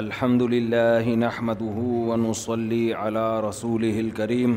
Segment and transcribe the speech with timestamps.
[0.00, 1.62] الحمد للہ نحمد احمد
[2.12, 4.54] ہنوس اللہ رسول کریم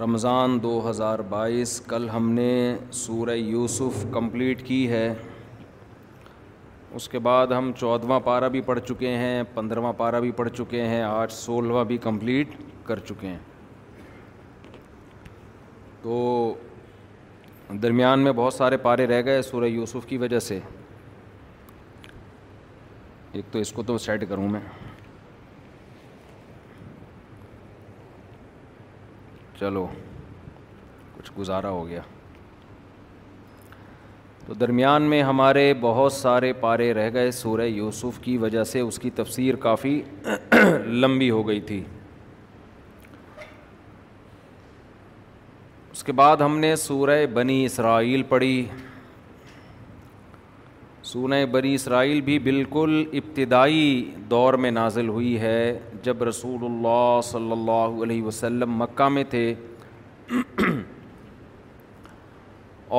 [0.00, 2.50] رمضان دو ہزار بائیس کل ہم نے
[2.98, 5.08] سورہ یوسف کمپلیٹ کی ہے
[6.96, 10.82] اس کے بعد ہم چودھواں پارہ بھی پڑھ چکے ہیں پندرہواں پارہ بھی پڑھ چکے
[10.92, 12.54] ہیں آج سولہواں بھی کمپلیٹ
[12.86, 13.38] کر چکے ہیں
[16.02, 16.20] تو
[17.82, 20.58] درمیان میں بہت سارے پارے رہ گئے سورہ یوسف کی وجہ سے
[23.34, 24.60] ایک تو اس کو تو سیٹ کروں میں
[29.58, 29.86] چلو
[31.16, 32.00] کچھ گزارا ہو گیا
[34.46, 38.98] تو درمیان میں ہمارے بہت سارے پارے رہ گئے سورہ یوسف کی وجہ سے اس
[39.02, 40.00] کی تفسیر کافی
[41.00, 41.82] لمبی ہو گئی تھی
[45.92, 48.56] اس کے بعد ہم نے سورہ بنی اسرائیل پڑھی
[51.06, 53.80] سونہ بری اسرائیل بھی بالکل ابتدائی
[54.30, 55.58] دور میں نازل ہوئی ہے
[56.02, 59.42] جب رسول اللہ صلی اللہ علیہ وسلم مکہ میں تھے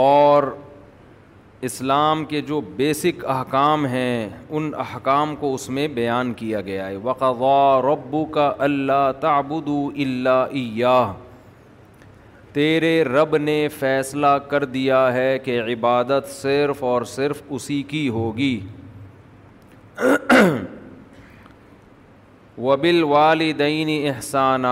[0.03, 0.43] اور
[1.69, 6.97] اسلام کے جو بیسک احکام ہیں ان احکام کو اس میں بیان کیا گیا ہے
[7.03, 7.57] وقوا
[7.91, 10.97] ربو کا اللہ تعبدو اللہ عیا
[12.55, 18.53] تیرے رب نے فیصلہ کر دیا ہے کہ عبادت صرف اور صرف اسی کی ہوگی
[22.67, 24.67] وبل والدین احسانہ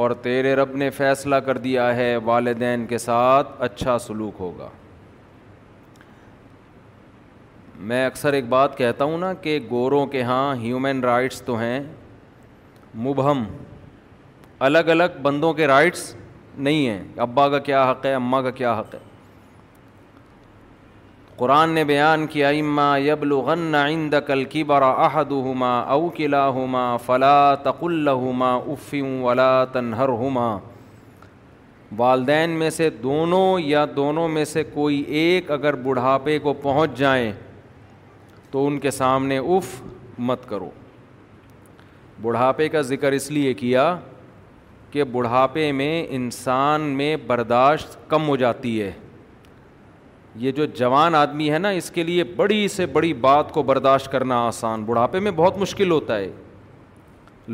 [0.00, 4.68] اور تیرے رب نے فیصلہ کر دیا ہے والدین کے ساتھ اچھا سلوک ہوگا
[7.88, 11.80] میں اکثر ایک بات کہتا ہوں نا کہ گوروں کے ہاں ہیومن رائٹس تو ہیں
[13.08, 13.44] مبہم
[14.70, 16.14] الگ الگ بندوں کے رائٹس
[16.64, 18.98] نہیں ہیں ابا کا کیا حق ہے اماں کا کیا حق ہے
[21.36, 26.84] قرآن نے بیان کیا اما یب لغن عند کل کی برا عہد ہما اوقلا ہما
[27.06, 30.56] فلا تق اللہ ہما افیوں ولا تنہر ہما
[31.98, 37.30] والدین میں سے دونوں یا دونوں میں سے کوئی ایک اگر بڑھاپے کو پہنچ جائیں
[38.50, 39.80] تو ان کے سامنے اف
[40.30, 40.70] مت کرو
[42.22, 43.94] بڑھاپے کا ذکر اس لیے کیا
[44.90, 48.90] کہ بڑھاپے میں انسان میں برداشت کم ہو جاتی ہے
[50.38, 54.10] یہ جو جوان آدمی ہے نا اس کے لیے بڑی سے بڑی بات کو برداشت
[54.12, 56.28] کرنا آسان بڑھاپے میں بہت مشکل ہوتا ہے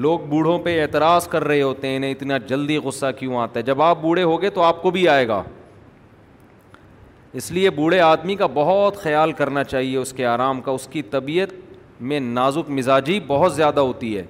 [0.04, 3.65] لوگ بوڑھوں پہ اعتراض کر رہے ہوتے ہیں انہیں اتنا جلدی غصہ کیوں آتا ہے
[3.65, 5.42] جب آپ بوڑھے ہو گئے تو آپ کو بھی آئے گا
[7.41, 11.03] اس لیے بوڑھے آدمی کا بہت خیال کرنا چاہیے اس کے آرام کا اس کی
[11.10, 11.53] طبیعت
[12.10, 14.24] میں نازک مزاجی بہت زیادہ ہوتی ہے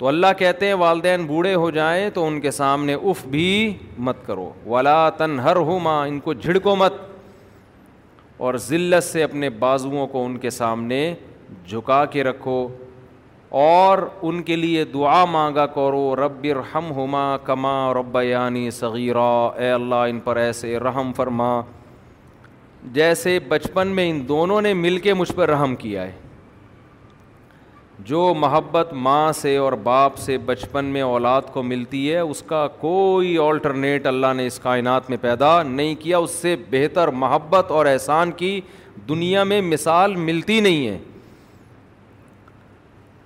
[0.00, 3.48] تو اللہ کہتے ہیں والدین بوڑھے ہو جائیں تو ان کے سامنے اف بھی
[4.04, 6.92] مت کرو ولا تن ہر ان کو جھڑکو مت
[8.46, 11.00] اور ذلت سے اپنے بازوؤں کو ان کے سامنے
[11.68, 12.56] جھکا کے رکھو
[13.64, 13.98] اور
[14.28, 19.26] ان کے لیے دعا مانگا کرو رب ہم ہما کما رب یعنی صغیرہ
[19.62, 21.52] اے اللہ ان پر ایسے رحم فرما
[22.92, 26.12] جیسے بچپن میں ان دونوں نے مل کے مجھ پر رحم کیا ہے
[28.06, 32.66] جو محبت ماں سے اور باپ سے بچپن میں اولاد کو ملتی ہے اس کا
[32.80, 37.86] کوئی آلٹرنیٹ اللہ نے اس کائنات میں پیدا نہیں کیا اس سے بہتر محبت اور
[37.86, 38.60] احسان کی
[39.08, 40.98] دنیا میں مثال ملتی نہیں ہے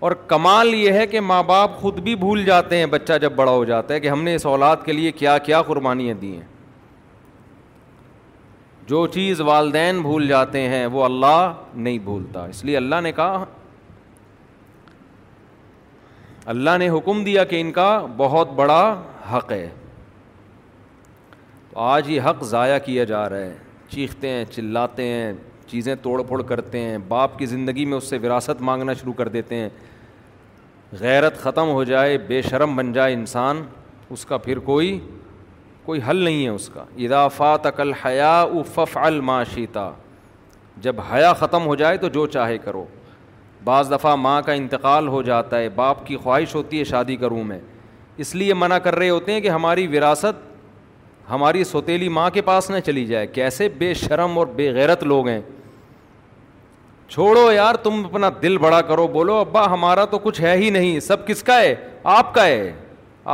[0.07, 3.51] اور کمال یہ ہے کہ ماں باپ خود بھی بھول جاتے ہیں بچہ جب بڑا
[3.53, 6.47] ہو جاتا ہے کہ ہم نے اس اولاد کے لیے کیا کیا قربانیاں دی ہیں
[8.87, 13.45] جو چیز والدین بھول جاتے ہیں وہ اللہ نہیں بھولتا اس لیے اللہ نے کہا
[16.53, 18.81] اللہ نے حکم دیا کہ ان کا بہت بڑا
[19.33, 19.69] حق ہے
[21.71, 23.57] تو آج یہ حق ضائع کیا جا رہا ہے
[23.91, 25.33] چیختے ہیں چلاتے ہیں
[25.67, 29.29] چیزیں توڑ پھوڑ کرتے ہیں باپ کی زندگی میں اس سے وراثت مانگنا شروع کر
[29.37, 29.69] دیتے ہیں
[31.01, 33.63] غیرت ختم ہو جائے بے شرم بن جائے انسان
[34.11, 34.99] اس کا پھر کوئی
[35.85, 38.63] کوئی حل نہیں ہے اس کا اضافہ تقل حیا او
[39.01, 39.91] الماشیتا
[40.85, 42.85] جب حیا ختم ہو جائے تو جو چاہے کرو
[43.65, 47.45] بعض دفعہ ماں کا انتقال ہو جاتا ہے باپ کی خواہش ہوتی ہے شادی کروں
[47.45, 47.59] میں
[48.25, 50.43] اس لیے منع کر رہے ہوتے ہیں کہ ہماری وراثت
[51.31, 55.29] ہماری سوتیلی ماں کے پاس نہ چلی جائے کیسے بے شرم اور بے غیرت لوگ
[55.29, 55.41] ہیں
[57.11, 61.01] چھوڑو یار تم اپنا دل بڑا کرو بولو ابا ہمارا تو کچھ ہے ہی نہیں
[61.01, 61.75] سب کس کا ہے
[62.19, 62.73] آپ کا ہے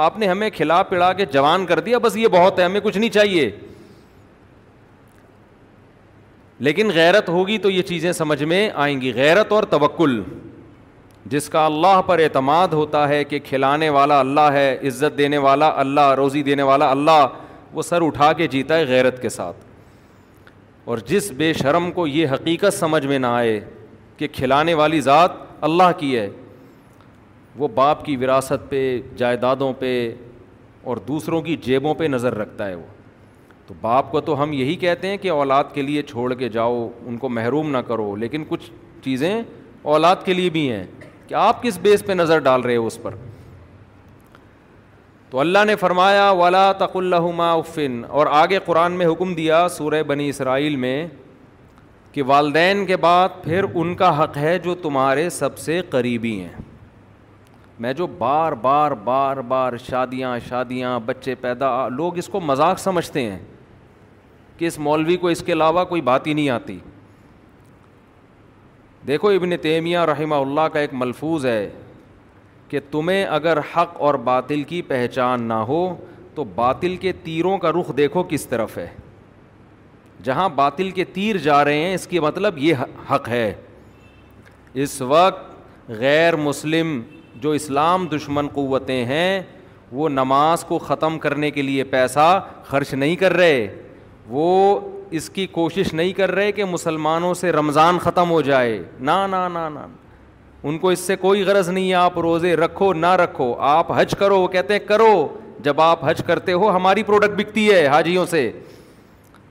[0.05, 2.99] آپ نے ہمیں کھلا پلا کے جوان کر دیا بس یہ بہت ہے ہمیں کچھ
[2.99, 3.51] نہیں چاہیے
[6.65, 10.21] لیکن غیرت ہوگی تو یہ چیزیں سمجھ میں آئیں گی غیرت اور توکل
[11.35, 15.71] جس کا اللہ پر اعتماد ہوتا ہے کہ کھلانے والا اللہ ہے عزت دینے والا
[15.81, 17.27] اللہ روزی دینے والا اللہ
[17.75, 19.65] وہ سر اٹھا کے جیتا ہے غیرت کے ساتھ
[20.91, 23.59] اور جس بے شرم کو یہ حقیقت سمجھ میں نہ آئے
[24.17, 25.31] کہ کھلانے والی ذات
[25.69, 26.29] اللہ کی ہے
[27.59, 28.83] وہ باپ کی وراثت پہ
[29.17, 29.93] جائیدادوں پہ
[30.89, 32.87] اور دوسروں کی جیبوں پہ نظر رکھتا ہے وہ
[33.71, 36.79] تو باپ کو تو ہم یہی کہتے ہیں کہ اولاد کے لیے چھوڑ کے جاؤ
[37.07, 38.65] ان کو محروم نہ کرو لیکن کچھ
[39.03, 39.43] چیزیں
[39.93, 40.85] اولاد کے لیے بھی ہیں
[41.29, 43.15] کہ آپ کس بیس پہ نظر ڈال رہے ہو اس پر
[45.31, 50.03] تو اللہ نے فرمایا ولا تق اللہ افن اور آگے قرآن میں حکم دیا سورہ
[50.07, 51.07] بنی اسرائیل میں
[52.13, 56.61] کہ والدین کے بعد پھر ان کا حق ہے جو تمہارے سب سے قریبی ہیں
[57.83, 63.23] میں جو بار بار بار بار شادیاں شادیاں بچے پیدا لوگ اس کو مذاق سمجھتے
[63.31, 63.39] ہیں
[64.61, 66.77] کہ اس مولوی کو اس کے علاوہ کوئی بات ہی نہیں آتی
[69.07, 71.71] دیکھو ابن تیمیہ رحمہ اللہ کا ایک ملفوظ ہے
[72.69, 75.79] کہ تمہیں اگر حق اور باطل کی پہچان نہ ہو
[76.35, 78.87] تو باطل کے تیروں کا رخ دیکھو کس طرف ہے
[80.25, 82.85] جہاں باطل کے تیر جا رہے ہیں اس کی مطلب یہ
[83.15, 83.53] حق ہے
[84.85, 87.01] اس وقت غیر مسلم
[87.43, 89.41] جو اسلام دشمن قوتیں ہیں
[89.93, 93.71] وہ نماز کو ختم کرنے کے لیے پیسہ خرچ نہیں کر رہے
[94.31, 94.79] وہ
[95.19, 99.49] اس کی کوشش نہیں کر رہے کہ مسلمانوں سے رمضان ختم ہو جائے نہ نہ
[99.59, 99.69] نہ
[100.69, 104.15] ان کو اس سے کوئی غرض نہیں ہے آپ روزے رکھو نہ رکھو آپ حج
[104.19, 105.13] کرو وہ کہتے ہیں کرو
[105.67, 108.51] جب آپ حج کرتے ہو ہماری پروڈکٹ بکتی ہے حاجیوں سے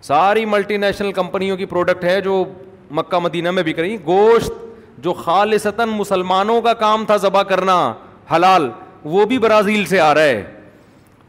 [0.02, 2.44] ساری ملٹی نیشنل کمپنیوں کی پروڈکٹ ہے جو
[3.00, 4.52] مکہ مدینہ میں بک رہی گوشت
[5.04, 7.76] جو خالصتاً مسلمانوں کا کام تھا ذبح کرنا
[8.36, 8.70] حلال
[9.16, 10.59] وہ بھی برازیل سے آ رہا ہے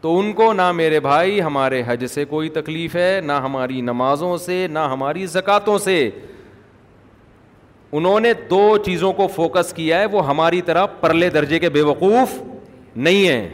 [0.02, 4.36] تو ان کو نہ میرے بھائی ہمارے حج سے کوئی تکلیف ہے نہ ہماری نمازوں
[4.44, 6.08] سے نہ ہماری زکوٰۃوں سے
[7.98, 11.82] انہوں نے دو چیزوں کو فوکس کیا ہے وہ ہماری طرح پرلے درجے کے بے
[11.82, 12.38] وقوف
[12.96, 13.48] نہیں ہیں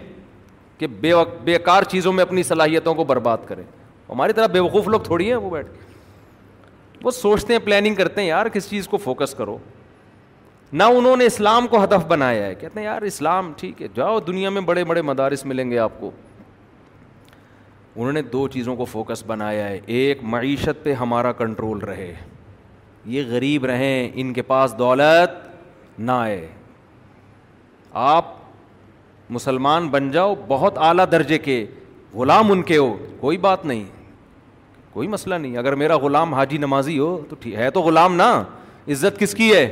[0.78, 1.12] کہ بے
[1.44, 3.64] بے کار چیزوں میں اپنی صلاحیتوں کو برباد کریں
[4.10, 8.20] ہماری طرح بے وقوف لوگ تھوڑی ہیں وہ بیٹھ کے وہ سوچتے ہیں پلاننگ کرتے
[8.20, 9.56] ہیں یار کس چیز کو فوکس کرو
[10.72, 14.18] نہ انہوں نے اسلام کو ہدف بنایا ہے کہتے ہیں یار اسلام ٹھیک ہے جاؤ
[14.26, 16.10] دنیا میں بڑے بڑے مدارس ملیں گے آپ کو
[17.96, 22.12] انہوں نے دو چیزوں کو فوکس بنایا ہے ایک معیشت پہ ہمارا کنٹرول رہے
[23.14, 25.44] یہ غریب رہیں ان کے پاس دولت
[26.00, 26.46] نہ آئے
[28.08, 28.34] آپ
[29.36, 31.64] مسلمان بن جاؤ بہت اعلیٰ درجے کے
[32.14, 33.84] غلام ان کے ہو کوئی بات نہیں
[34.92, 38.30] کوئی مسئلہ نہیں اگر میرا غلام حاجی نمازی ہو تو ٹھیک ہے تو غلام نا
[38.92, 39.66] عزت کس کی ہے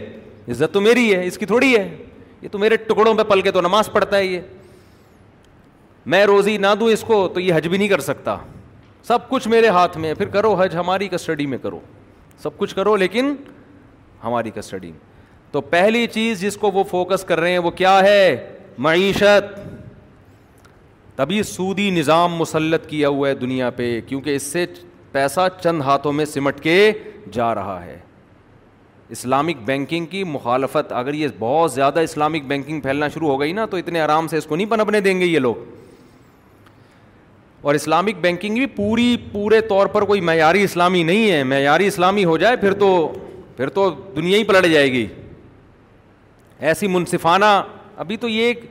[0.51, 1.89] عزت تو میری ہے اس کی تھوڑی ہے
[2.43, 4.41] یہ تو میرے ٹکڑوں پہ پل کے تو نماز پڑھتا ہے یہ
[6.11, 8.37] میں روزی نہ دوں اس کو تو یہ حج بھی نہیں کر سکتا
[9.09, 11.79] سب کچھ میرے ہاتھ میں پھر کرو حج ہماری کسٹڈی میں کرو
[12.43, 13.35] سب کچھ کرو لیکن
[14.25, 15.13] ہماری کسٹڈی میں
[15.53, 18.19] تو پہلی چیز جس کو وہ فوکس کر رہے ہیں وہ کیا ہے
[18.87, 19.59] معیشت
[21.17, 24.65] تبھی سودی نظام مسلط کیا ہوا ہے دنیا پہ کیونکہ اس سے
[25.13, 26.93] پیسہ چند ہاتھوں میں سمٹ کے
[27.33, 27.99] جا رہا ہے
[29.17, 33.67] اسلامک بینکنگ کی مخالفت اگر یہ بہت زیادہ اسلامک بینکنگ پھیلنا شروع ہو گئی نا
[33.71, 35.55] تو اتنے آرام سے اس کو نہیں پنپنے دیں گے یہ لوگ
[37.65, 42.25] اور اسلامک بینکنگ بھی پوری پورے طور پر کوئی معیاری اسلامی نہیں ہے معیاری اسلامی
[42.25, 42.89] ہو جائے پھر تو
[43.57, 45.07] پھر تو دنیا ہی پلٹ جائے گی
[46.71, 47.45] ایسی منصفانہ
[48.05, 48.65] ابھی تو یہ ایک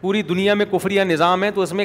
[0.00, 1.84] پوری دنیا میں کفریہ نظام ہے تو اس میں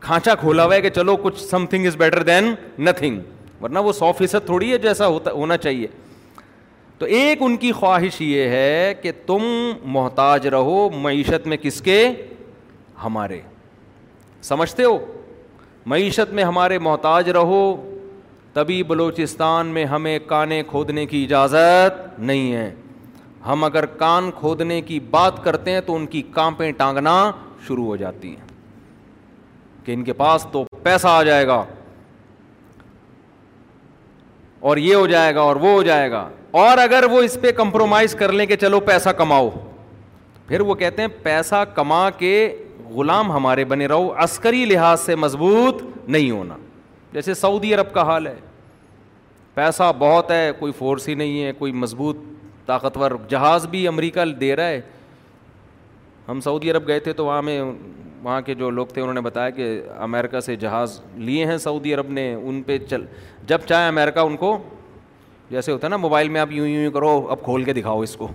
[0.00, 2.54] کھانچا کھولا ہوا ہے کہ چلو کچھ something is better than
[2.88, 3.20] nothing
[3.62, 5.86] ورنہ وہ سو فیصد تھوڑی ہے جیسا ہوتا ہونا چاہیے
[6.98, 9.44] تو ایک ان کی خواہش یہ ہے کہ تم
[9.98, 12.02] محتاج رہو معیشت میں کس کے
[13.04, 13.40] ہمارے
[14.42, 14.98] سمجھتے ہو
[15.86, 17.60] معیشت میں ہمارے محتاج رہو
[18.52, 22.70] تبھی بلوچستان میں ہمیں کانے کھودنے کی اجازت نہیں ہے
[23.46, 27.14] ہم اگر کان کھودنے کی بات کرتے ہیں تو ان کی کانپیں ٹانگنا
[27.66, 28.46] شروع ہو جاتی ہیں
[29.84, 31.64] کہ ان کے پاس تو پیسہ آ جائے گا
[34.68, 36.28] اور یہ ہو جائے گا اور وہ ہو جائے گا
[36.66, 39.48] اور اگر وہ اس پہ کمپرومائز کر لیں کہ چلو پیسہ کماؤ
[40.48, 42.32] پھر وہ کہتے ہیں پیسہ کما کے
[42.94, 46.56] غلام ہمارے بنے رہو عسکری لحاظ سے مضبوط نہیں ہونا
[47.12, 48.34] جیسے سعودی عرب کا حال ہے
[49.54, 52.16] پیسہ بہت ہے کوئی فورس ہی نہیں ہے کوئی مضبوط
[52.66, 54.80] طاقتور جہاز بھی امریکہ دے رہا ہے
[56.28, 57.60] ہم سعودی عرب گئے تھے تو وہاں میں
[58.22, 59.68] وہاں کے جو لوگ تھے انہوں نے بتایا کہ
[60.08, 63.04] امریکہ سے جہاز لیے ہیں سعودی عرب نے ان پہ چل
[63.46, 64.56] جب چاہے امریکہ ان کو
[65.50, 68.16] جیسے ہوتا ہے نا موبائل میں آپ یوں یوں کرو اب کھول کے دکھاؤ اس
[68.16, 68.28] کو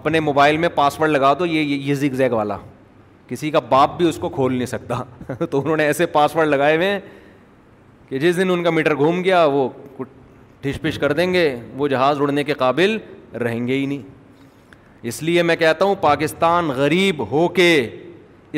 [0.00, 2.56] اپنے موبائل میں پاسورڈ لگا دو یہ یہ زگ زیگ والا
[3.28, 6.48] کسی کا باپ بھی اس کو کھول نہیں سکتا تو انہوں نے ایسے پاس ورڈ
[6.48, 6.98] لگائے ہوئے ہیں
[8.08, 9.68] کہ جس دن ان کا میٹر گھوم گیا وہ
[10.62, 11.44] ٹھش پش کر دیں گے
[11.76, 12.96] وہ جہاز اڑنے کے قابل
[13.42, 14.02] رہیں گے ہی نہیں
[15.10, 17.70] اس لیے میں کہتا ہوں پاکستان غریب ہو کے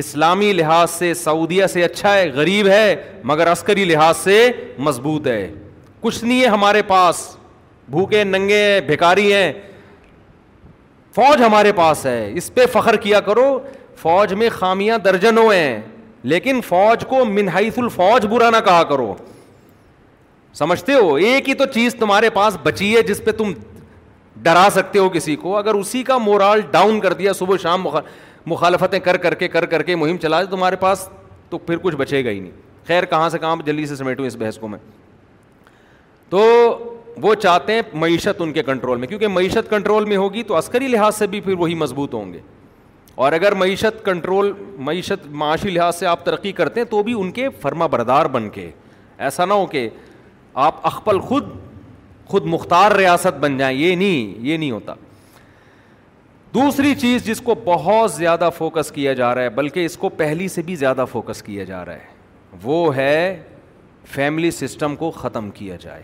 [0.02, 2.94] اسلامی لحاظ سے سعودیہ سے اچھا ہے غریب ہے
[3.30, 4.50] مگر عسکری لحاظ سے
[4.88, 5.50] مضبوط ہے
[6.00, 7.26] کچھ نہیں ہے ہمارے پاس
[7.90, 9.52] بھوکے ننگے ہیں بھیکاری ہیں
[11.14, 13.46] فوج ہمارے پاس ہے اس پہ فخر کیا کرو
[14.02, 15.80] فوج میں خامیاں درجن ہوئے ہیں
[16.32, 19.14] لیکن فوج کو منہائیس الفوج برا نہ کہا کرو
[20.54, 23.52] سمجھتے ہو ایک ہی تو چیز تمہارے پاس بچی ہے جس پہ تم
[24.42, 27.86] ڈرا سکتے ہو کسی کو اگر اسی کا مورال ڈاؤن کر دیا صبح شام
[28.48, 31.08] مخالفتیں کر کر کے کر کر کے مہم چلا دے تمہارے پاس
[31.50, 32.52] تو پھر کچھ بچے گا ہی نہیں
[32.86, 34.78] خیر کہاں سے کہاں جلدی سے سمیٹوں اس بحث کو میں
[36.30, 36.42] تو
[37.22, 40.88] وہ چاہتے ہیں معیشت ان کے کنٹرول میں کیونکہ معیشت کنٹرول میں ہوگی تو عسکری
[40.88, 42.40] لحاظ سے بھی پھر وہی مضبوط ہوں گے
[43.24, 44.50] اور اگر معیشت کنٹرول
[44.86, 48.48] معیشت معاشی لحاظ سے آپ ترقی کرتے ہیں تو بھی ان کے فرما بردار بن
[48.56, 48.70] کے
[49.28, 49.88] ایسا نہ ہو کہ
[50.64, 51.46] آپ اخپل خود
[52.28, 54.94] خود مختار ریاست بن جائیں یہ نہیں یہ نہیں ہوتا
[56.54, 60.48] دوسری چیز جس کو بہت زیادہ فوکس کیا جا رہا ہے بلکہ اس کو پہلی
[60.48, 63.42] سے بھی زیادہ فوکس کیا جا رہا ہے وہ ہے
[64.14, 66.02] فیملی سسٹم کو ختم کیا جائے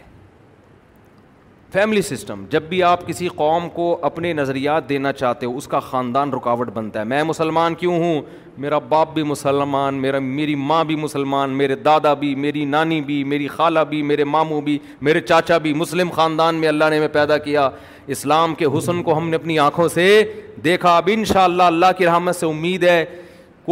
[1.72, 5.78] فیملی سسٹم جب بھی آپ کسی قوم کو اپنے نظریات دینا چاہتے ہو اس کا
[5.80, 8.20] خاندان رکاوٹ بنتا ہے میں مسلمان کیوں ہوں
[8.62, 13.22] میرا باپ بھی مسلمان میرا میری ماں بھی مسلمان میرے دادا بھی میری نانی بھی
[13.32, 17.08] میری خالہ بھی میرے ماموں بھی میرے چاچا بھی مسلم خاندان میں اللہ نے میں
[17.12, 17.68] پیدا کیا
[18.16, 20.06] اسلام کے حسن کو ہم نے اپنی آنکھوں سے
[20.64, 23.04] دیکھا اب ان شاء اللہ اللہ کی رحمت سے امید ہے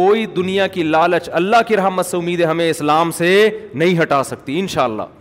[0.01, 3.29] کوئی دنیا کی لالچ اللہ کی رحمت سے امید ہے ہمیں اسلام سے
[3.73, 5.20] نہیں ہٹا سکتی ان شاء اللہ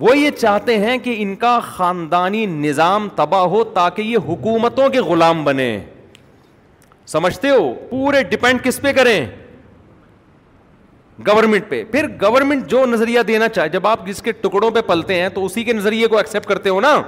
[0.00, 5.00] وہ یہ چاہتے ہیں کہ ان کا خاندانی نظام تباہ ہو تاکہ یہ حکومتوں کے
[5.08, 5.70] غلام بنے
[7.12, 9.26] سمجھتے ہو پورے ڈپینڈ کس پہ کریں
[11.28, 15.14] گورنمنٹ پہ پھر گورنمنٹ جو نظریہ دینا چاہے جب آپ جس کے ٹکڑوں پہ پلتے
[15.20, 17.00] ہیں تو اسی کے نظریے کو ایکسیپٹ کرتے ہو نا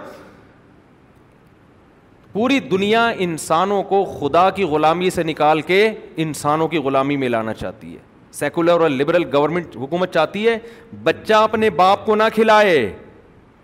[2.33, 5.89] پوری دنیا انسانوں کو خدا کی غلامی سے نکال کے
[6.25, 10.59] انسانوں کی غلامی میں لانا چاہتی ہے سیکولر اور لبرل گورنمنٹ حکومت چاہتی ہے
[11.05, 12.77] بچہ اپنے باپ کو نہ کھلائے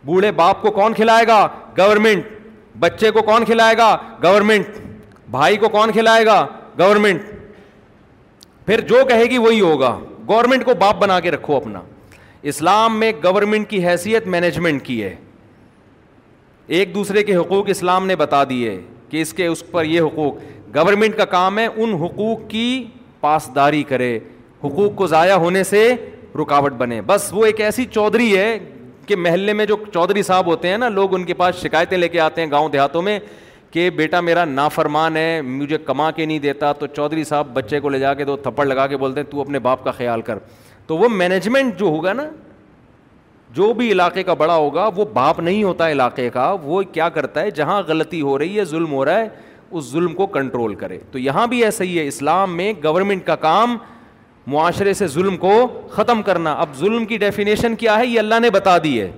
[0.06, 1.46] بوڑھے باپ کو کون کھلائے گا
[1.78, 2.24] گورنمنٹ
[2.80, 4.78] بچے کو کون کھلائے گا گورنمنٹ
[5.30, 6.44] بھائی کو کون کھلائے گا
[6.78, 7.22] گورنمنٹ
[8.66, 9.96] پھر جو کہے گی وہی ہوگا
[10.28, 11.82] گورنمنٹ کو باپ بنا کے رکھو اپنا
[12.52, 15.14] اسلام میں گورنمنٹ کی حیثیت مینجمنٹ کی ہے
[16.76, 20.36] ایک دوسرے کے حقوق اسلام نے بتا دیے کہ اس کے اس پر یہ حقوق
[20.76, 22.84] گورنمنٹ کا کام ہے ان حقوق کی
[23.20, 24.18] پاسداری کرے
[24.64, 25.86] حقوق کو ضائع ہونے سے
[26.40, 28.58] رکاوٹ بنے بس وہ ایک ایسی چودھری ہے
[29.06, 32.08] کہ محلے میں جو چودھری صاحب ہوتے ہیں نا لوگ ان کے پاس شکایتیں لے
[32.08, 33.18] کے آتے ہیں گاؤں دیہاتوں میں
[33.70, 37.88] کہ بیٹا میرا نافرمان ہے مجھے کما کے نہیں دیتا تو چودھری صاحب بچے کو
[37.88, 40.38] لے جا کے دو تھپڑ لگا کے بولتے ہیں تو اپنے باپ کا خیال کر
[40.86, 42.26] تو وہ مینجمنٹ جو ہوگا نا
[43.54, 47.42] جو بھی علاقے کا بڑا ہوگا وہ باپ نہیں ہوتا علاقے کا وہ کیا کرتا
[47.42, 49.28] ہے جہاں غلطی ہو رہی ہے ظلم ہو رہا ہے
[49.70, 53.36] اس ظلم کو کنٹرول کرے تو یہاں بھی ایسا ہی ہے اسلام میں گورنمنٹ کا
[53.46, 53.76] کام
[54.46, 55.50] معاشرے سے ظلم کو
[55.90, 59.10] ختم کرنا اب ظلم کی ڈیفینیشن کیا ہے یہ اللہ نے بتا دی ہے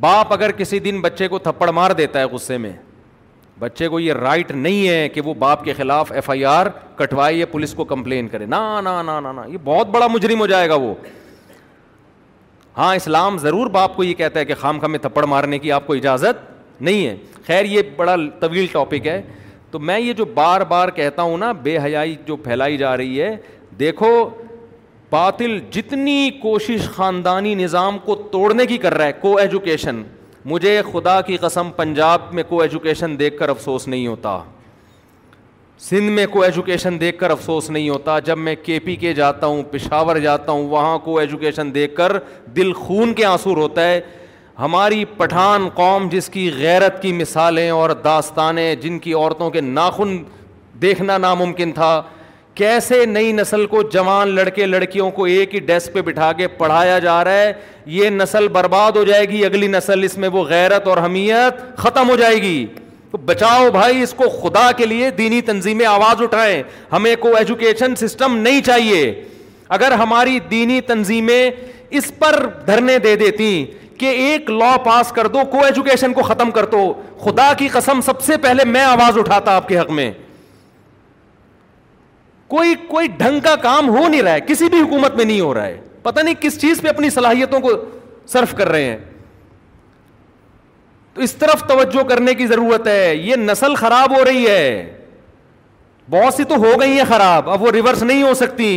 [0.00, 2.72] باپ اگر کسی دن بچے کو تھپڑ مار دیتا ہے غصے میں
[3.58, 7.34] بچے کو یہ رائٹ نہیں ہے کہ وہ باپ کے خلاف ایف آئی آر کٹوائے
[7.36, 10.94] یا پولیس کو کمپلین کرے نہ یہ بہت بڑا مجرم ہو جائے گا وہ
[12.78, 15.72] ہاں اسلام ضرور باپ کو یہ کہتا ہے کہ خام خام میں تھپڑ مارنے کی
[15.72, 19.20] آپ کو اجازت نہیں ہے خیر یہ بڑا طویل ٹاپک ہے
[19.70, 23.20] تو میں یہ جو بار بار کہتا ہوں نا بے حیائی جو پھیلائی جا رہی
[23.22, 23.34] ہے
[23.78, 24.14] دیکھو
[25.10, 30.02] باطل جتنی کوشش خاندانی نظام کو توڑنے کی کر رہا ہے کو ایجوکیشن
[30.50, 34.38] مجھے خدا کی قسم پنجاب میں کو ایجوکیشن دیکھ کر افسوس نہیں ہوتا
[35.88, 39.46] سندھ میں کو ایجوکیشن دیکھ کر افسوس نہیں ہوتا جب میں کے پی کے جاتا
[39.46, 42.12] ہوں پشاور جاتا ہوں وہاں کو ایجوکیشن دیکھ کر
[42.56, 44.00] دل خون کے آنسور ہوتا ہے
[44.58, 50.16] ہماری پٹھان قوم جس کی غیرت کی مثالیں اور داستانیں جن کی عورتوں کے ناخن
[50.82, 52.00] دیکھنا ناممکن تھا
[52.56, 56.98] کیسے نئی نسل کو جوان لڑکے لڑکیوں کو ایک ہی ڈیسک پہ بٹھا کے پڑھایا
[56.98, 57.52] جا رہا ہے
[57.94, 62.10] یہ نسل برباد ہو جائے گی اگلی نسل اس میں وہ غیرت اور حمیت ختم
[62.10, 62.64] ہو جائے گی
[63.10, 67.94] تو بچاؤ بھائی اس کو خدا کے لیے دینی تنظیمیں آواز اٹھائیں ہمیں کو ایجوکیشن
[67.96, 69.02] سسٹم نہیں چاہیے
[69.78, 71.50] اگر ہماری دینی تنظیمیں
[71.96, 73.54] اس پر دھرنے دے دیتی
[73.98, 76.92] کہ ایک لا پاس کر دو کو ایجوکیشن کو ختم کر دو
[77.24, 80.10] خدا کی قسم سب سے پہلے میں آواز اٹھاتا آپ کے حق میں
[82.54, 85.52] کوئی کوئی ڈھنگ کا کام ہو نہیں رہا ہے کسی بھی حکومت میں نہیں ہو
[85.54, 87.70] رہا ہے پتہ نہیں کس چیز پہ اپنی صلاحیتوں کو
[88.32, 88.96] صرف کر رہے ہیں
[91.14, 95.00] تو اس طرف توجہ کرنے کی ضرورت ہے یہ نسل خراب ہو رہی ہے
[96.10, 98.72] بہت سی تو ہو گئی ہیں خراب اب وہ ریورس نہیں ہو سکتی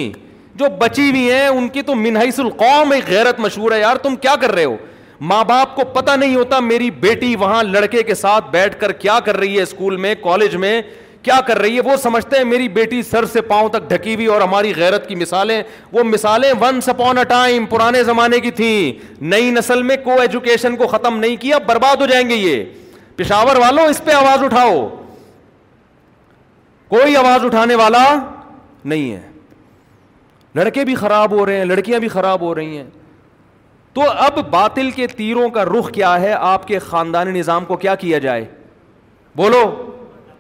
[0.62, 4.16] جو بچی ہوئی ہیں ان کی تو منحص القوم ایک غیرت مشہور ہے یار تم
[4.22, 4.76] کیا کر رہے ہو
[5.32, 9.20] ماں باپ کو پتہ نہیں ہوتا میری بیٹی وہاں لڑکے کے ساتھ بیٹھ کر کیا
[9.26, 10.82] کر رہی ہے اسکول میں کالج میں
[11.28, 14.26] کیا کر رہی ہے وہ سمجھتے ہیں میری بیٹی سر سے پاؤں تک ڈھکی ہوئی
[14.34, 15.62] اور ہماری غیرت کی مثالیں
[15.94, 16.54] وہ مثالیں
[17.30, 18.92] ٹائم پرانے زمانے کی تھیں
[19.32, 22.64] نئی نسل میں کو ایجوکیشن کو ختم نہیں کیا برباد ہو جائیں گے یہ
[23.16, 24.78] پشاور والو اس پہ آواز اٹھاؤ
[26.96, 28.04] کوئی آواز اٹھانے والا
[28.86, 29.22] نہیں ہے
[30.56, 32.90] لڑکے بھی خراب ہو رہے ہیں لڑکیاں بھی خراب ہو رہی ہیں
[33.94, 37.96] تو اب باطل کے تیروں کا رخ کیا ہے آپ کے خاندانی نظام کو کیا
[38.06, 38.46] کیا جائے
[39.36, 39.66] بولو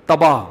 [0.05, 0.45] تباہ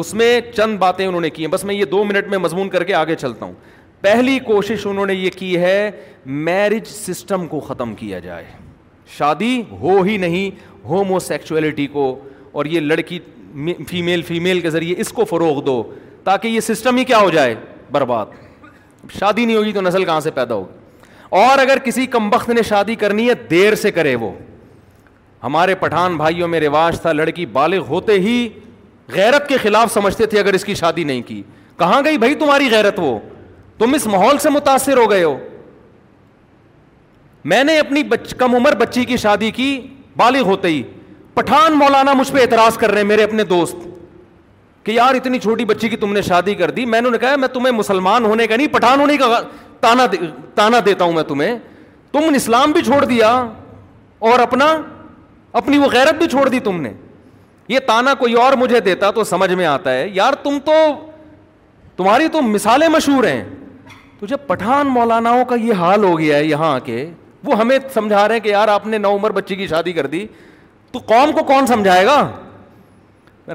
[0.00, 2.68] اس میں چند باتیں انہوں نے کی ہیں بس میں یہ دو منٹ میں مضمون
[2.68, 3.52] کر کے آگے چلتا ہوں
[4.00, 5.90] پہلی کوشش انہوں نے یہ کی ہے
[6.48, 8.44] میرج سسٹم کو ختم کیا جائے
[9.18, 12.08] شادی ہو ہی نہیں ہومو سیکچویلٹی کو
[12.52, 13.18] اور یہ لڑکی
[13.88, 15.82] فیمیل فیمیل کے ذریعے اس کو فروغ دو
[16.24, 17.54] تاکہ یہ سسٹم ہی کیا ہو جائے
[17.92, 18.26] برباد
[19.18, 22.62] شادی نہیں ہوگی تو نسل کہاں سے پیدا ہوگی اور اگر کسی کم وقت نے
[22.68, 24.30] شادی کرنی ہے دیر سے کرے وہ
[25.42, 28.36] ہمارے پٹھان بھائیوں میں رواج تھا لڑکی بالغ ہوتے ہی
[29.12, 31.42] غیرت کے خلاف سمجھتے تھے اگر اس کی شادی نہیں کی
[31.78, 33.18] کہاں گئی بھائی تمہاری غیرت وہ
[33.78, 35.36] تم اس ماحول سے متاثر ہو گئے ہو
[37.44, 38.34] میں نے اپنی بچ...
[38.38, 39.80] کم عمر بچی کی شادی کی
[40.16, 40.82] بالغ ہوتے ہی
[41.34, 43.76] پٹھان مولانا مجھ پہ اعتراض کر رہے ہیں میرے اپنے دوست
[44.84, 47.48] کہ یار اتنی چھوٹی بچی کی تم نے شادی کر دی میں نے کہا میں
[47.52, 49.40] تمہیں مسلمان ہونے کا نہیں پٹھان ہونے کا
[50.54, 51.56] تانا دیتا ہوں میں تمہیں
[52.12, 53.30] تم نے اسلام بھی چھوڑ دیا
[54.30, 54.74] اور اپنا
[55.58, 56.92] اپنی وہ غیرت بھی چھوڑ دی تم نے
[57.68, 60.72] یہ تانا کوئی اور مجھے دیتا تو سمجھ میں آتا ہے یار تم تو
[61.96, 63.44] تمہاری تو مثالیں مشہور ہیں
[64.20, 67.06] تو جب پٹھان مولاناؤں کا یہ حال ہو گیا ہے یہاں آ کے
[67.44, 70.06] وہ ہمیں سمجھا رہے ہیں کہ یار آپ نے نو عمر بچی کی شادی کر
[70.14, 70.26] دی
[70.92, 72.18] تو قوم کو کون سمجھائے گا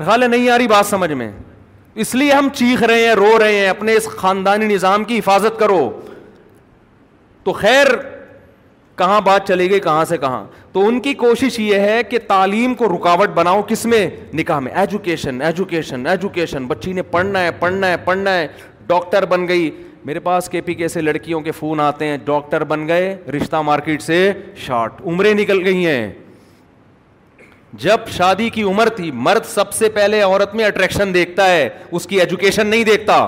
[0.05, 1.31] خیال ہے نہیں آ رہی بات سمجھ میں
[2.03, 5.59] اس لیے ہم چیخ رہے ہیں رو رہے ہیں اپنے اس خاندانی نظام کی حفاظت
[5.59, 5.89] کرو
[7.43, 7.85] تو خیر
[8.99, 12.73] کہاں بات چلے گئی کہاں سے کہاں تو ان کی کوشش یہ ہے کہ تعلیم
[12.81, 14.07] کو رکاوٹ بناؤ کس میں
[14.39, 18.47] نکاح میں ایجوکیشن ایجوکیشن ایجوکیشن بچی نے پڑھنا ہے پڑھنا ہے پڑھنا ہے
[18.87, 19.69] ڈاکٹر بن گئی
[20.05, 23.61] میرے پاس کے پی کے سے لڑکیوں کے فون آتے ہیں ڈاکٹر بن گئے رشتہ
[23.71, 24.17] مارکیٹ سے
[24.65, 26.09] شارٹ عمریں نکل گئی ہیں
[27.83, 32.07] جب شادی کی عمر تھی مرد سب سے پہلے عورت میں اٹریکشن دیکھتا ہے اس
[32.07, 33.27] کی ایجوکیشن نہیں دیکھتا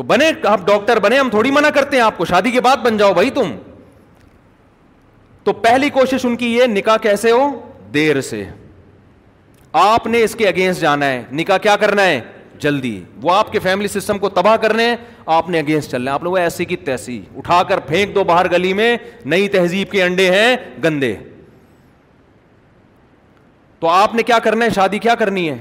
[0.00, 2.76] تو بنے آپ ڈاکٹر بنے ہم تھوڑی منع کرتے ہیں آپ کو شادی کے بعد
[2.84, 3.50] بن جاؤ بھائی تم
[5.44, 7.48] تو پہلی کوشش ان کی یہ نکاح کیسے ہو
[7.94, 8.42] دیر سے
[9.82, 12.18] آپ نے اس کے اگینسٹ جانا ہے نکاح کیا کرنا ہے
[12.62, 14.94] جلدی وہ آپ کے فیملی سسٹم کو تباہ کرنے
[15.38, 18.50] آپ نے اگینسٹ چلنا ہے آپ لوگ ایسی کی تیسی اٹھا کر پھینک دو باہر
[18.52, 21.14] گلی میں نئی تہذیب کے انڈے ہیں گندے
[23.80, 25.56] تو آپ نے کیا کرنا ہے شادی کیا کرنی ہے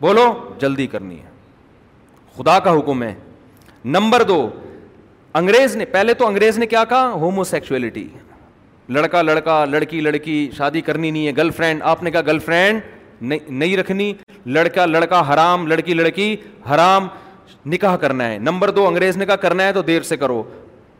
[0.00, 0.30] بولو
[0.60, 1.28] جلدی کرنی ہے
[2.38, 3.14] خدا کا حکم ہے
[3.84, 4.48] نمبر دو
[5.34, 8.06] انگریز نے پہلے تو انگریز نے کیا کہا ہومو سیکچولیٹی
[8.92, 12.80] لڑکا لڑکا لڑکی لڑکی شادی کرنی نہیں ہے گرل فرینڈ آپ نے کہا گرل فرینڈ
[13.32, 14.12] نہیں رکھنی
[14.46, 16.34] لڑکا لڑکا حرام لڑکی لڑکی
[16.70, 17.06] حرام
[17.72, 20.42] نکاح کرنا ہے نمبر دو انگریز نے کہا کرنا ہے تو دیر سے کرو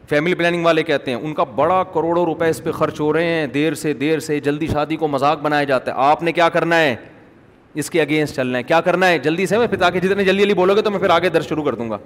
[0.08, 3.24] فیملی پلاننگ والے کہتے ہیں ان کا بڑا کروڑوں روپئے اس پہ خرچ ہو رہے
[3.34, 6.48] ہیں دیر سے دیر سے جلدی شادی کو مذاق بنایا جاتا ہے آپ نے کیا
[6.52, 6.94] کرنا ہے
[7.80, 10.42] اس کے اگینسٹ چلنا ہے کیا کرنا ہے جلدی سے میں پھر تاکہ جتنے جلدی
[10.42, 11.98] جلدی بولو گے تو میں پھر آگے در شروع کر دوں گا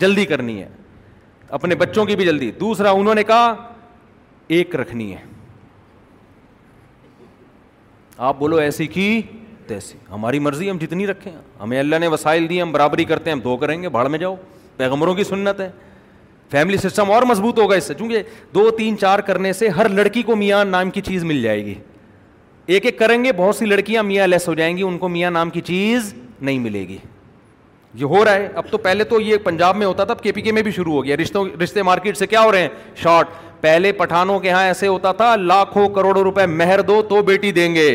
[0.00, 0.68] جلدی کرنی ہے
[1.58, 3.54] اپنے بچوں کی بھی جلدی دوسرا انہوں نے کہا
[4.56, 5.22] ایک رکھنی ہے
[8.26, 9.20] آپ بولو ایسی کی
[9.66, 13.36] تیسی ہماری مرضی ہم جتنی رکھیں ہمیں اللہ نے وسائل دی ہم برابری کرتے ہیں
[13.36, 14.34] ہم دو کریں گے بھاڑ میں جاؤ
[14.76, 15.70] پیغمبروں کی سنت ہے
[16.50, 18.22] فیملی سسٹم اور مضبوط ہوگا اس سے چونکہ
[18.54, 21.74] دو تین چار کرنے سے ہر لڑکی کو میاں نام کی چیز مل جائے گی
[22.74, 25.30] ایک ایک کریں گے بہت سی لڑکیاں میاں لیس ہو جائیں گی ان کو میاں
[25.30, 26.96] نام کی چیز نہیں ملے گی
[27.98, 30.32] یہ ہو رہا ہے اب تو پہلے تو یہ پنجاب میں ہوتا تھا اب کے
[30.32, 32.68] پی کے میں بھی شروع ہو گیا رشتوں رشتے مارکیٹ سے کیا ہو رہے ہیں
[33.02, 33.28] شارٹ
[33.60, 37.74] پہلے پٹھانوں کے یہاں ایسے ہوتا تھا لاکھوں کروڑوں روپئے مہر دو تو بیٹی دیں
[37.74, 37.88] گے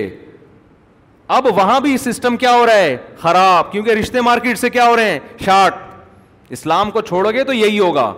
[1.37, 4.95] اب وہاں بھی سسٹم کیا ہو رہا ہے خراب کیونکہ رشتے مارکیٹ سے کیا ہو
[4.95, 5.87] رہے ہیں شارٹ
[6.57, 8.13] اسلام کو چھوڑو گے تو یہی ہوگا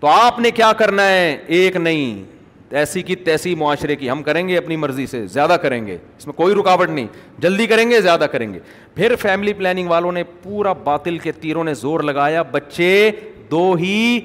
[0.00, 2.22] تو آپ نے کیا کرنا ہے ایک نہیں
[2.70, 6.26] ایسی کی تیسی معاشرے کی ہم کریں گے اپنی مرضی سے زیادہ کریں گے اس
[6.26, 7.06] میں کوئی رکاوٹ نہیں
[7.42, 8.58] جلدی کریں گے زیادہ کریں گے
[8.94, 13.10] پھر فیملی پلاننگ والوں نے پورا باطل کے تیروں نے زور لگایا بچے
[13.50, 14.20] دو ہی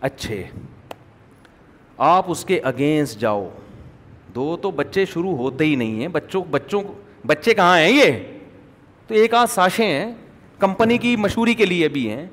[0.00, 0.42] اچھے
[2.08, 3.48] آپ اس کے اگینسٹ جاؤ
[4.34, 6.82] دو تو بچے شروع ہوتے ہی نہیں ہیں بچوں بچوں
[7.26, 8.10] بچے کہاں ہیں یہ
[9.06, 10.12] تو ایک آدھ ساشیں ہیں
[10.58, 12.26] کمپنی کی مشہوری کے لیے بھی ہیں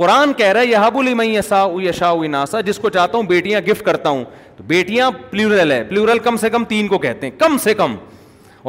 [0.00, 3.84] قرآن کہہ رہا ہے یہ ہبلی میسا یشا ناسا جس کو چاہتا ہوں بیٹیاں گفٹ
[3.84, 4.22] کرتا ہوں
[4.56, 7.94] تو بیٹیاں پلیورل ہے پلیورل کم سے کم تین کو کہتے ہیں کم سے کم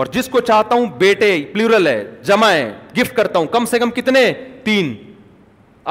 [0.02, 2.68] اور جس کو چاہتا ہوں بیٹے پلیورل ہے جمع ہے
[2.98, 4.32] گفٹ کرتا ہوں کم سے کم کتنے
[4.64, 4.94] تین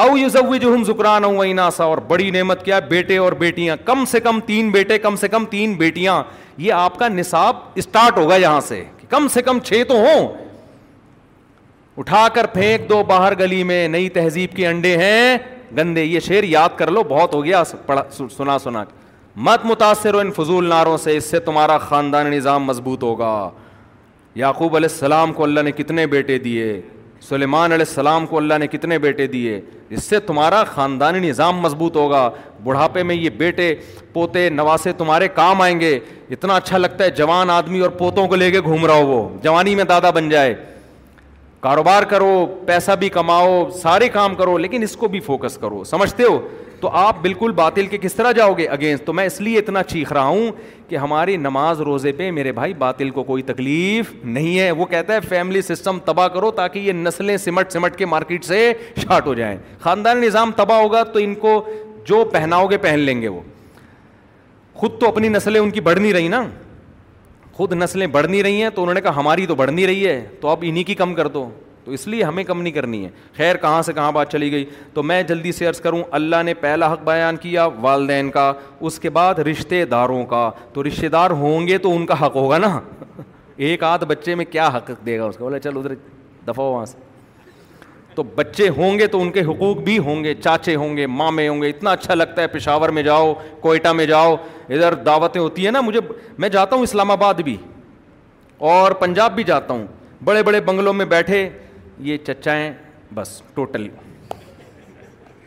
[0.03, 3.77] او یو زب جو ہم زکران ہوں ایناسا اور بڑی نعمت کیا بیٹے اور بیٹیاں
[3.85, 6.23] کم سے کم تین بیٹے کم سے کم تین بیٹیاں
[6.67, 10.29] یہ آپ کا نصاب اسٹارٹ ہوگا یہاں سے کم سے کم چھ تو ہوں
[12.01, 15.37] اٹھا کر پھینک دو باہر گلی میں نئی تہذیب کے انڈے ہیں
[15.77, 18.05] گندے یہ شعر یاد کر لو بہت ہو گیا پڑھا
[18.37, 18.83] سنا سنا
[19.49, 23.33] مت متاثر ہو ان فضول ناروں سے اس سے تمہارا خاندانی نظام مضبوط ہوگا
[24.45, 26.81] یعقوب علیہ السلام کو اللہ نے کتنے بیٹے دیے
[27.29, 29.61] سلیمان علیہ السلام کو اللہ نے کتنے بیٹے دیے
[29.97, 32.29] اس سے تمہارا خاندانی نظام مضبوط ہوگا
[32.65, 33.75] بڑھاپے میں یہ بیٹے
[34.13, 35.99] پوتے نواسے تمہارے کام آئیں گے
[36.31, 39.29] اتنا اچھا لگتا ہے جوان آدمی اور پوتوں کو لے کے گھوم رہا ہو وہ
[39.43, 40.55] جوانی میں دادا بن جائے
[41.61, 42.29] کاروبار کرو
[42.67, 46.39] پیسہ بھی کماؤ سارے کام کرو لیکن اس کو بھی فوکس کرو سمجھتے ہو
[46.81, 49.83] تو آپ بالکل باطل کے کس طرح جاؤ گے اگینسٹ تو میں اس لیے اتنا
[49.83, 50.51] چیخ رہا ہوں
[50.89, 55.15] کہ ہماری نماز روزے پہ میرے بھائی باطل کو کوئی تکلیف نہیں ہے وہ کہتا
[55.15, 59.35] ہے فیملی سسٹم تباہ کرو تاکہ یہ نسلیں سمٹ سمٹ کے مارکیٹ سے شارٹ ہو
[59.43, 61.55] جائیں خاندانی نظام تباہ ہوگا تو ان کو
[62.09, 63.41] جو پہناؤ گے پہن لیں گے وہ
[64.81, 66.43] خود تو اپنی نسلیں ان کی بڑھ نہیں رہی نا
[67.61, 70.07] خود نسلیں بڑھ نہیں رہی ہیں تو انہوں نے کہا ہماری تو بڑھ نہیں رہی
[70.07, 71.45] ہے تو آپ انہیں کی کم کر دو
[71.85, 74.65] تو اس لیے ہمیں کم نہیں کرنی ہے خیر کہاں سے کہاں بات چلی گئی
[74.95, 78.53] تو میں جلدی سے عرض کروں اللہ نے پہلا حق بیان کیا والدین کا
[78.89, 82.37] اس کے بعد رشتے داروں کا تو رشتے دار ہوں گے تو ان کا حق
[82.37, 82.79] ہوگا نا
[83.69, 85.95] ایک آدھ بچے میں کیا حق دے گا اس کا بولے چل ادھر
[86.47, 87.09] دفاع وہاں سے
[88.15, 91.47] تو بچے ہوں گے تو ان کے حقوق بھی ہوں گے چاچے ہوں گے مامے
[91.49, 94.35] ہوں گے اتنا اچھا لگتا ہے پشاور میں جاؤ کوئٹہ میں جاؤ
[94.69, 96.01] ادھر دعوتیں ہوتی ہیں نا مجھے
[96.39, 97.57] میں جاتا ہوں اسلام آباد بھی
[98.73, 99.87] اور پنجاب بھی جاتا ہوں
[100.25, 101.49] بڑے بڑے بنگلوں میں بیٹھے
[102.09, 102.73] یہ چچائیں
[103.15, 103.89] بس ٹوٹل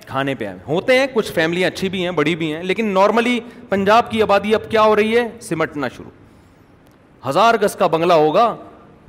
[0.07, 3.39] کھانے پہ آئے ہوتے ہیں کچھ فیملیاں اچھی بھی ہیں بڑی بھی ہیں لیکن نارملی
[3.69, 6.09] پنجاب کی آبادی اب کیا ہو رہی ہے سمٹنا شروع
[7.29, 8.55] ہزار گز کا بنگلہ ہوگا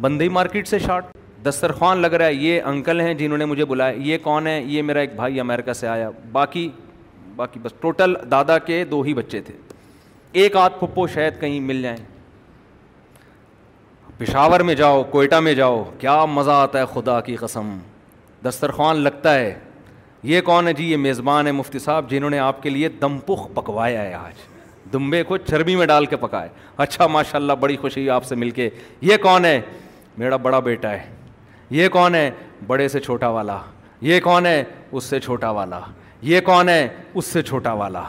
[0.00, 1.12] بندی مارکیٹ سے شارٹ
[1.48, 4.83] دسترخوان لگ رہا ہے یہ انکل ہیں جنہوں نے مجھے بلایا یہ کون ہے یہ
[4.83, 6.68] میرا ایک بھائی امریکہ سے آیا باقی
[7.37, 9.54] باقی بس ٹوٹل دادا کے دو ہی بچے تھے
[10.42, 11.96] ایک آدھ پھپو شاید کہیں مل جائیں
[14.18, 17.76] پشاور میں جاؤ کوئٹہ میں جاؤ کیا مزہ آتا ہے خدا کی قسم
[18.44, 19.52] دسترخوان لگتا ہے
[20.33, 23.18] یہ کون ہے جی یہ میزبان ہے مفتی صاحب جنہوں نے آپ کے لیے دم
[23.26, 24.42] پخ پکوایا ہے آج
[24.92, 26.48] دمبے کو چربی میں ڈال کے پکائے
[26.85, 28.68] اچھا ماشاء اللہ بڑی خوشی آپ سے مل کے
[29.11, 29.61] یہ کون ہے
[30.18, 31.02] میرا بڑا بیٹا ہے
[31.70, 32.31] یہ کون ہے
[32.66, 33.57] بڑے سے چھوٹا والا
[34.03, 35.79] یہ کون ہے اس سے چھوٹا والا
[36.22, 38.03] یہ کون ہے اس سے چھوٹا والا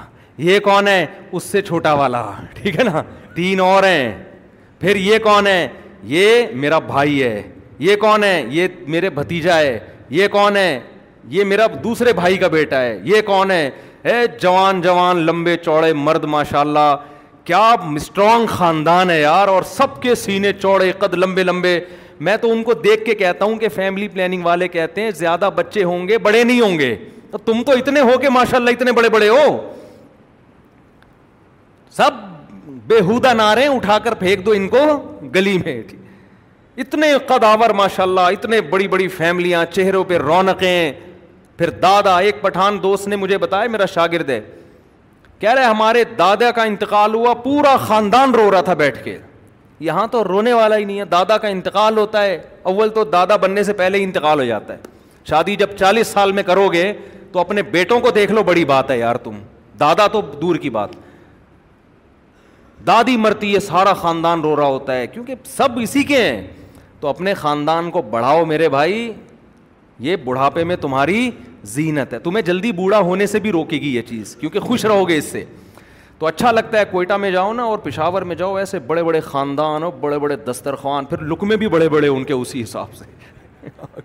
[0.44, 3.02] یہ کون ہے اس سے چھوٹا والا ٹھیک ہے نا
[3.36, 4.12] تین اور ہیں
[4.80, 5.68] پھر یہ کون ہے
[6.08, 7.42] یہ میرا بھائی ہے
[7.80, 9.78] یہ کون ہے یہ میرے بھتیجا ہے
[10.10, 10.80] یہ کون ہے
[11.32, 13.70] یہ میرا دوسرے بھائی کا بیٹا ہے یہ کون ہے
[14.04, 16.96] اے جوان جوان لمبے چوڑے مرد ماشاء اللہ
[17.46, 17.64] کیا
[17.96, 21.80] اسٹرانگ خاندان ہے یار اور سب کے سینے چوڑے قد لمبے لمبے
[22.20, 25.50] میں تو ان کو دیکھ کے کہتا ہوں کہ فیملی پلاننگ والے کہتے ہیں زیادہ
[25.56, 26.96] بچے ہوں گے بڑے نہیں ہوں گے
[27.32, 29.44] تو تم تو اتنے ہو کے ماشاء اللہ اتنے بڑے بڑے ہو
[31.98, 32.14] سب
[32.88, 34.80] بےحودہ نعرے اٹھا کر پھینک دو ان کو
[35.36, 35.82] گلی میں
[36.84, 40.92] اتنے قداور ماشاء اللہ اتنے بڑی بڑی فیملیاں چہروں پہ رونقیں
[41.58, 44.40] پھر دادا ایک پٹھان دوست نے مجھے بتایا میرا شاگرد ہے
[45.40, 49.18] کہہ رہے ہمارے دادا کا انتقال ہوا پورا خاندان رو رہا تھا بیٹھ کے
[49.80, 52.38] یہاں تو رونے والا ہی نہیں ہے دادا کا انتقال ہوتا ہے
[52.72, 54.78] اول تو دادا بننے سے پہلے ہی انتقال ہو جاتا ہے
[55.30, 56.92] شادی جب چالیس سال میں کرو گے
[57.32, 59.38] تو اپنے بیٹوں کو دیکھ لو بڑی بات ہے یار تم
[59.80, 60.90] دادا تو دور کی بات
[62.88, 66.42] دادی مرتی ہے سارا خاندان رو رہا ہوتا ہے کیونکہ سب اسی کے ہیں
[67.00, 69.12] تو اپنے خاندان کو بڑھاؤ میرے بھائی
[70.08, 71.30] یہ بڑھاپے میں تمہاری
[71.74, 75.08] زینت ہے تمہیں جلدی بوڑھا ہونے سے بھی روکے گی یہ چیز کیونکہ خوش رہو
[75.10, 75.44] گے اس سے
[76.20, 79.20] تو اچھا لگتا ہے کوئٹہ میں جاؤ نا اور پشاور میں جاؤ ایسے بڑے بڑے
[79.22, 83.70] خاندان اور بڑے بڑے دسترخوان پھر لکمے بھی بڑے بڑے ان کے اسی حساب سے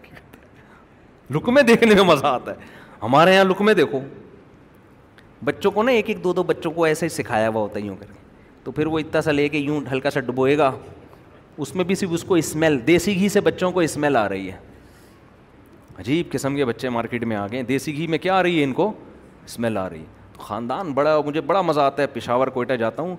[1.35, 4.01] لکمے دیکھنے میں مزہ آتا ہے ہمارے یہاں لکمے دیکھو
[5.45, 7.85] بچوں کو نا ایک ایک دو دو بچوں کو ایسے ہی سکھایا ہوا ہوتا ہے
[7.85, 8.19] یوں کر کے
[8.65, 10.71] تو پھر وہ اتنا سا لے کے یوں ہلکا سا ڈبوئے گا
[11.59, 14.51] اس میں بھی صرف اس کو اسمیل دیسی گھی سے بچوں کو اسمیل آ رہی
[14.51, 14.57] ہے
[15.99, 18.59] عجیب قسم کے بچے مارکیٹ میں آ گئے ہیں دیسی گھی میں کیا آ رہی
[18.59, 18.93] ہے ان کو
[19.47, 23.17] اسمیل آ رہی ہے خاندان بڑا مجھے بڑا مزہ آتا ہے پشاور کوئٹہ جاتا ہوں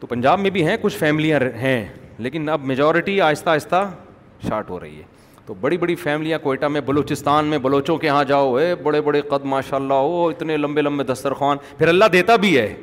[0.00, 1.84] تو پنجاب میں بھی ہیں کچھ فیملیاں ہیں
[2.26, 3.88] لیکن اب میجورٹی آہستہ آہستہ
[4.48, 5.02] شارٹ ہو رہی ہے
[5.46, 9.20] تو بڑی بڑی فیملیاں کوئٹہ میں بلوچستان میں بلوچوں کے یہاں جاؤ ہے بڑے بڑے
[9.28, 12.74] قد ماشاء اللہ ہو اتنے لمبے لمبے دسترخوان پھر اللہ دیتا بھی ہے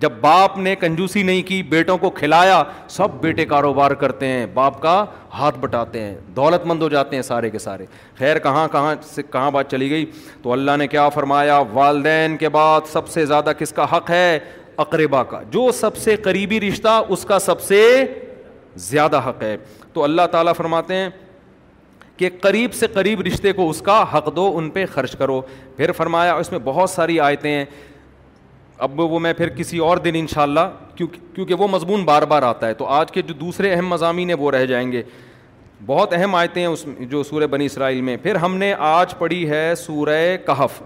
[0.00, 4.80] جب باپ نے کنجوسی نہیں کی بیٹوں کو کھلایا سب بیٹے کاروبار کرتے ہیں باپ
[4.82, 4.94] کا
[5.38, 7.86] ہاتھ بٹاتے ہیں دولت مند ہو جاتے ہیں سارے کے سارے
[8.18, 10.04] خیر کہاں کہاں سے کہاں بات چلی گئی
[10.42, 14.38] تو اللہ نے کیا فرمایا والدین کے بعد سب سے زیادہ کس کا حق ہے
[14.86, 17.82] اقربا کا جو سب سے قریبی رشتہ اس کا سب سے
[18.88, 19.56] زیادہ حق ہے
[19.92, 21.08] تو اللہ تعالیٰ فرماتے ہیں
[22.16, 25.40] کہ قریب سے قریب رشتے کو اس کا حق دو ان پہ خرچ کرو
[25.76, 27.64] پھر فرمایا اس میں بہت ساری آیتیں ہیں
[28.84, 32.22] اب وہ میں پھر کسی اور دن ان شاء اللہ کیونکہ کیونکہ وہ مضمون بار
[32.32, 35.02] بار آتا ہے تو آج کے جو دوسرے اہم مضامین ہیں وہ رہ جائیں گے
[35.86, 39.48] بہت اہم آیتیں ہیں اس جو سورہ بنی اسرائیل میں پھر ہم نے آج پڑھی
[39.50, 40.80] ہے سورہ کہف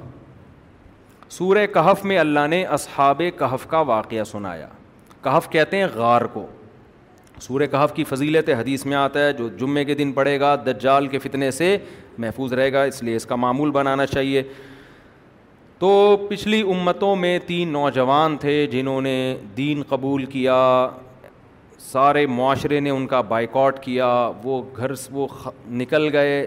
[1.38, 4.66] سورہ کہف میں اللہ نے اصحاب کہف کا واقعہ سنایا
[5.22, 6.46] کہف کہتے ہیں غار کو
[7.40, 11.06] سورہ کہف کی فضیلت حدیث میں آتا ہے جو جمعے کے دن پڑھے گا دجال
[11.14, 11.76] کے فتنے سے
[12.24, 14.42] محفوظ رہے گا اس لیے اس کا معمول بنانا چاہیے
[15.78, 19.14] تو پچھلی امتوں میں تین نوجوان تھے جنہوں نے
[19.56, 20.58] دین قبول کیا
[21.92, 24.08] سارے معاشرے نے ان کا بائیکاٹ کیا
[24.44, 25.26] وہ گھر سے وہ
[25.80, 26.38] نکل گئے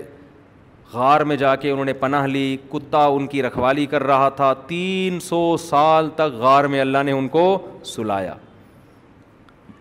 [0.94, 4.54] غار میں جا کے انہوں نے پناہ لی کتا ان کی رکھوالی کر رہا تھا
[4.68, 7.46] تین سو سال تک غار میں اللہ نے ان کو
[7.96, 8.36] سلایا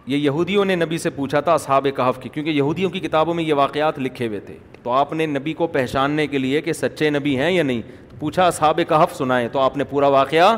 [0.07, 3.45] یہ یہودیوں نے نبی سے پوچھا تھا اصحاب کہف کی کیونکہ یہودیوں کی کتابوں میں
[3.45, 7.09] یہ واقعات لکھے ہوئے تھے تو آپ نے نبی کو پہچاننے کے لیے کہ سچے
[7.11, 7.81] نبی ہیں یا نہیں
[8.19, 10.57] پوچھا صحاب کہف سنائے تو آپ نے پورا واقعہ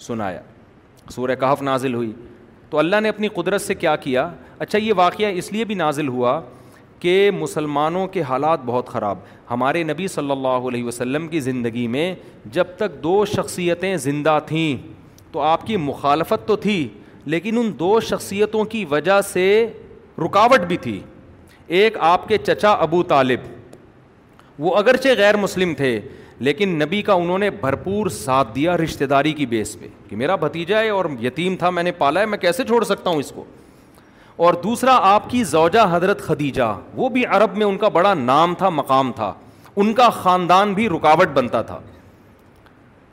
[0.00, 0.40] سنایا
[1.10, 2.12] سورہ کہف نازل ہوئی
[2.70, 4.28] تو اللہ نے اپنی قدرت سے کیا کیا
[4.58, 6.40] اچھا یہ واقعہ اس لیے بھی نازل ہوا
[7.00, 9.18] کہ مسلمانوں کے حالات بہت خراب
[9.50, 12.14] ہمارے نبی صلی اللہ علیہ وسلم کی زندگی میں
[12.52, 14.76] جب تک دو شخصیتیں زندہ تھیں
[15.32, 16.86] تو آپ کی مخالفت تو تھی
[17.34, 19.44] لیکن ان دو شخصیتوں کی وجہ سے
[20.24, 21.00] رکاوٹ بھی تھی
[21.76, 23.40] ایک آپ کے چچا ابو طالب
[24.64, 25.98] وہ اگرچہ غیر مسلم تھے
[26.44, 30.34] لیکن نبی کا انہوں نے بھرپور ساتھ دیا رشتے داری کی بیس پہ کہ میرا
[30.44, 33.30] بھتیجا ہے اور یتیم تھا میں نے پالا ہے میں کیسے چھوڑ سکتا ہوں اس
[33.34, 33.44] کو
[34.46, 38.54] اور دوسرا آپ کی زوجہ حضرت خدیجہ وہ بھی عرب میں ان کا بڑا نام
[38.62, 39.32] تھا مقام تھا
[39.82, 41.78] ان کا خاندان بھی رکاوٹ بنتا تھا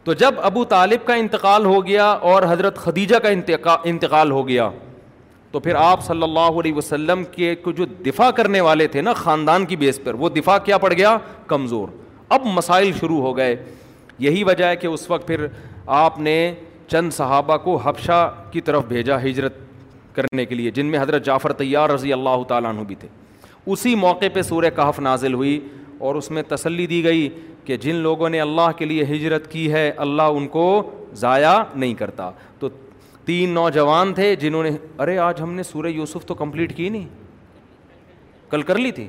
[0.03, 3.15] تو جب ابو طالب کا انتقال ہو گیا اور حضرت خدیجہ
[3.65, 4.69] کا انتقال ہو گیا
[5.51, 9.65] تو پھر آپ صلی اللہ علیہ وسلم کے جو دفاع کرنے والے تھے نا خاندان
[9.71, 11.17] کی بیس پر وہ دفاع کیا پڑ گیا
[11.47, 11.87] کمزور
[12.35, 13.55] اب مسائل شروع ہو گئے
[14.25, 15.45] یہی وجہ ہے کہ اس وقت پھر
[16.01, 16.35] آپ نے
[16.91, 18.19] چند صحابہ کو حبشہ
[18.51, 19.53] کی طرف بھیجا ہجرت
[20.15, 23.07] کرنے کے لیے جن میں حضرت جعفر طیار رضی اللہ تعالیٰ عنہ بھی تھے
[23.73, 25.59] اسی موقع پہ سورہ کہف نازل ہوئی
[26.07, 27.27] اور اس میں تسلی دی گئی
[27.65, 30.65] کہ جن لوگوں نے اللہ کے لیے ہجرت کی ہے اللہ ان کو
[31.23, 32.69] ضائع نہیں کرتا تو
[33.25, 34.69] تین نوجوان تھے جنہوں نے
[35.01, 37.07] ارے آج ہم نے سورہ یوسف تو کمپلیٹ کی نہیں
[38.51, 39.07] کل کر لی تھی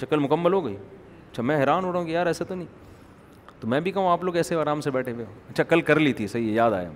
[0.00, 0.76] چکل مکمل ہو گئی
[1.32, 2.66] اچھا میں حیران ہو رہا ہوں کہ یار ایسا تو نہیں
[3.60, 5.98] تو میں بھی کہوں آپ لوگ ایسے آرام سے بیٹھے ہوئے ہو اچھا کل کر
[6.00, 6.88] لی تھی صحیح ہے یاد آیا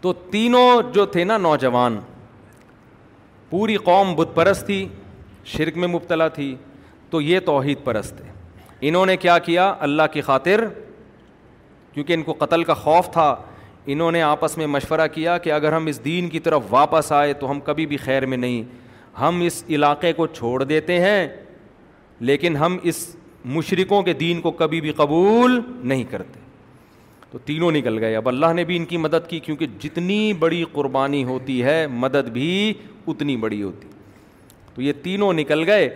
[0.00, 1.98] تو تینوں جو تھے نا نوجوان
[3.50, 4.86] پوری قوم بت پرست تھی
[5.44, 6.54] شرک میں مبتلا تھی
[7.10, 8.30] تو یہ توحید پرست تھے
[8.88, 10.64] انہوں نے کیا کیا اللہ کی خاطر
[11.94, 13.34] کیونکہ ان کو قتل کا خوف تھا
[13.92, 17.32] انہوں نے آپس میں مشورہ کیا کہ اگر ہم اس دین کی طرف واپس آئے
[17.40, 18.62] تو ہم کبھی بھی خیر میں نہیں
[19.20, 21.26] ہم اس علاقے کو چھوڑ دیتے ہیں
[22.28, 22.98] لیکن ہم اس
[23.54, 25.58] مشرقوں کے دین کو کبھی بھی قبول
[25.92, 26.40] نہیں کرتے
[27.30, 30.62] تو تینوں نکل گئے اب اللہ نے بھی ان کی مدد کی کیونکہ جتنی بڑی
[30.72, 32.48] قربانی ہوتی ہے مدد بھی
[33.12, 33.88] اتنی بڑی ہوتی
[34.74, 35.88] تو یہ تینوں نکل گئے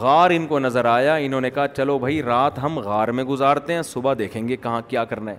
[0.00, 3.74] غار ان کو نظر آیا انہوں نے کہا چلو بھائی رات ہم غار میں گزارتے
[3.74, 5.36] ہیں صبح دیکھیں گے کہاں کیا کرنا ہے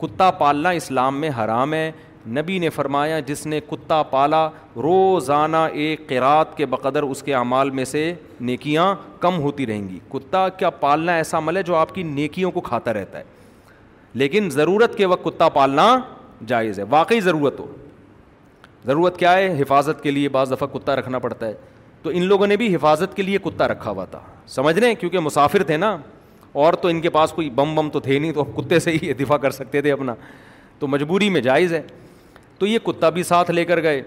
[0.00, 1.90] کتا پالنا اسلام میں حرام ہے
[2.34, 4.48] نبی نے فرمایا جس نے کتا پالا
[4.82, 9.98] روزانہ ایک قرات کے بقدر اس کے اعمال میں سے نیکیاں کم ہوتی رہیں گی
[10.12, 13.24] کتا کیا پالنا ایسا عمل ہے جو آپ کی نیکیوں کو کھاتا رہتا ہے
[14.18, 15.86] لیکن ضرورت کے وقت کتا پالنا
[16.46, 17.66] جائز ہے واقعی ضرورت ہو
[18.86, 21.54] ضرورت کیا ہے حفاظت کے لیے بعض دفعہ کتا رکھنا پڑتا ہے
[22.02, 24.94] تو ان لوگوں نے بھی حفاظت کے لیے کتا رکھا ہوا تھا سمجھ رہے ہیں
[25.00, 25.96] کیونکہ مسافر تھے نا
[26.64, 29.12] اور تو ان کے پاس کوئی بم بم تو تھے نہیں تو کتے سے ہی
[29.20, 30.14] دفاع کر سکتے تھے اپنا
[30.78, 31.80] تو مجبوری میں جائز ہے
[32.58, 34.02] تو یہ کتا بھی ساتھ لے کر گئے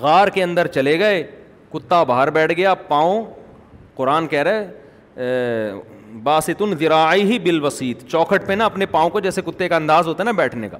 [0.00, 1.22] غار کے اندر چلے گئے
[1.72, 3.24] کتا باہر بیٹھ گیا پاؤں
[3.96, 5.24] قرآن کہہ رہے
[6.22, 10.22] باسطن ذراعی ہی وسیط چوکھٹ پہ نا اپنے پاؤں کو جیسے کتے کا انداز ہوتا
[10.22, 10.78] ہے نا بیٹھنے کا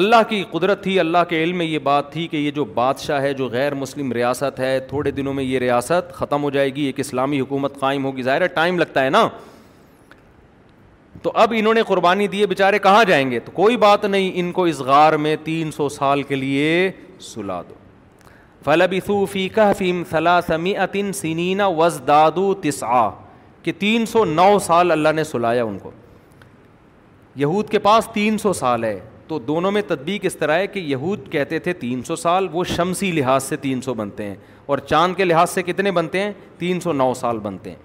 [0.00, 3.20] اللہ کی قدرت تھی اللہ کے علم میں یہ بات تھی کہ یہ جو بادشاہ
[3.22, 6.82] ہے جو غیر مسلم ریاست ہے تھوڑے دنوں میں یہ ریاست ختم ہو جائے گی
[6.86, 9.28] ایک اسلامی حکومت قائم ہوگی ظاہر ہے ٹائم لگتا ہے نا
[11.24, 14.50] تو اب انہوں نے قربانی دیے بیچارے کہاں جائیں گے تو کوئی بات نہیں ان
[14.52, 16.90] کو اس غار میں تین سو سال کے لیے
[17.28, 17.74] سلا دو
[18.64, 22.00] فل صوفی کہ فیم صلا سمی اطن سنینا وز
[22.62, 23.08] تس آ
[23.62, 25.90] کہ تین سو نو سال اللہ نے سلایا ان کو
[27.44, 30.78] یہود کے پاس تین سو سال ہے تو دونوں میں تدبیک اس طرح ہے کہ
[30.88, 34.34] یہود کہتے تھے تین سو سال وہ شمسی لحاظ سے تین سو بنتے ہیں
[34.66, 37.76] اور چاند کے لحاظ سے کتنے بنتے ہیں تین سو نو سال بنتے ہیں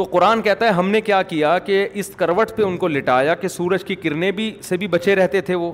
[0.00, 3.34] تو قرآن کہتا ہے ہم نے کیا کیا کہ اس کروٹ پہ ان کو لٹایا
[3.40, 5.70] کہ سورج کی کرنیں بھی سے بھی بچے رہتے تھے وہ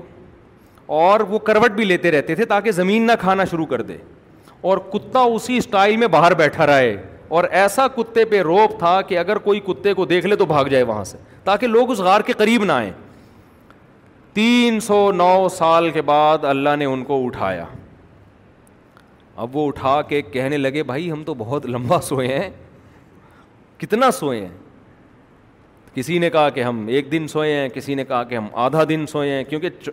[1.01, 3.97] اور وہ کروٹ بھی لیتے رہتے تھے تاکہ زمین نہ کھانا شروع کر دے
[4.69, 6.93] اور کتا اسی اسٹائل میں باہر بیٹھا رہے
[7.37, 10.65] اور ایسا کتے پہ روپ تھا کہ اگر کوئی کتے کو دیکھ لے تو بھاگ
[10.71, 12.91] جائے وہاں سے تاکہ لوگ اس غار کے قریب نہ آئیں
[14.33, 17.65] تین سو نو سال کے بعد اللہ نے ان کو اٹھایا
[19.45, 22.49] اب وہ اٹھا کے کہنے لگے بھائی ہم تو بہت لمبا سوئے ہیں
[23.79, 24.55] کتنا سوئے ہیں
[25.93, 28.83] کسی نے کہا کہ ہم ایک دن سوئے ہیں کسی نے کہا کہ ہم آدھا
[28.89, 29.89] دن سوئے ہیں کیونکہ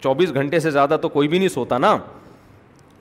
[0.00, 1.96] چوبیس گھنٹے سے زیادہ تو کوئی بھی نہیں سوتا نا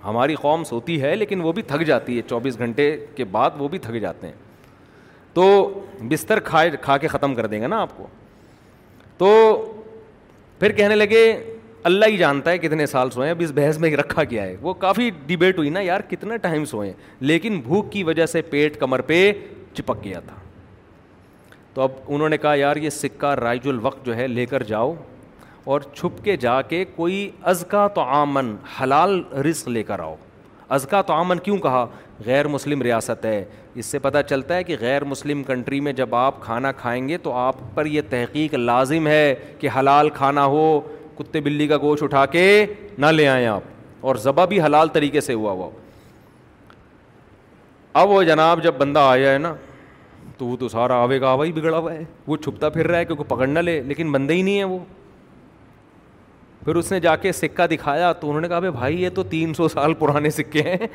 [0.03, 3.67] ہماری قوم سوتی ہے لیکن وہ بھی تھک جاتی ہے چوبیس گھنٹے کے بعد وہ
[3.67, 4.33] بھی تھک جاتے ہیں
[5.33, 5.43] تو
[6.09, 8.07] بستر کھائے کھا کے ختم کر دیں گے نا آپ کو
[9.17, 9.27] تو
[10.59, 11.23] پھر کہنے لگے
[11.89, 14.73] اللہ ہی جانتا ہے کتنے سال سوئے اب اس بحث میں رکھا گیا ہے وہ
[14.85, 19.01] کافی ڈبیٹ ہوئی نا یار کتنا ٹائم سوئے لیکن بھوک کی وجہ سے پیٹ کمر
[19.11, 19.31] پہ
[19.73, 20.35] چپک گیا تھا
[21.73, 24.93] تو اب انہوں نے کہا یار یہ سکہ رائج الوقت جو ہے لے کر جاؤ
[25.73, 30.15] اور چھپ کے جا کے کوئی ازکا تو آمن حلال رزق لے کر آؤ
[30.77, 31.85] ازکا تو آمن کیوں کہا
[32.25, 33.43] غیر مسلم ریاست ہے
[33.81, 37.17] اس سے پتہ چلتا ہے کہ غیر مسلم کنٹری میں جب آپ کھانا کھائیں گے
[37.27, 40.63] تو آپ پر یہ تحقیق لازم ہے کہ حلال کھانا ہو
[41.17, 42.65] کتے بلی کا گوشت اٹھا کے
[42.97, 43.63] نہ لے آئیں آپ
[44.05, 45.69] اور ذبح بھی حلال طریقے سے ہوا ہوا
[47.99, 49.53] اب وہ جناب جب بندہ آ جائے نا
[50.37, 52.97] تو وہ تو سارا آوے کا آوا ہی بگڑا ہوا ہے وہ چھپتا پھر رہا
[52.97, 54.77] ہے کیونکہ پکڑ نہ لے لیکن بندہ ہی نہیں ہے وہ
[56.65, 59.23] پھر اس نے جا کے سکہ دکھایا تو انہوں نے کہا بھائی بھائی یہ تو
[59.29, 60.87] تین سو سال پرانے سکے ہیں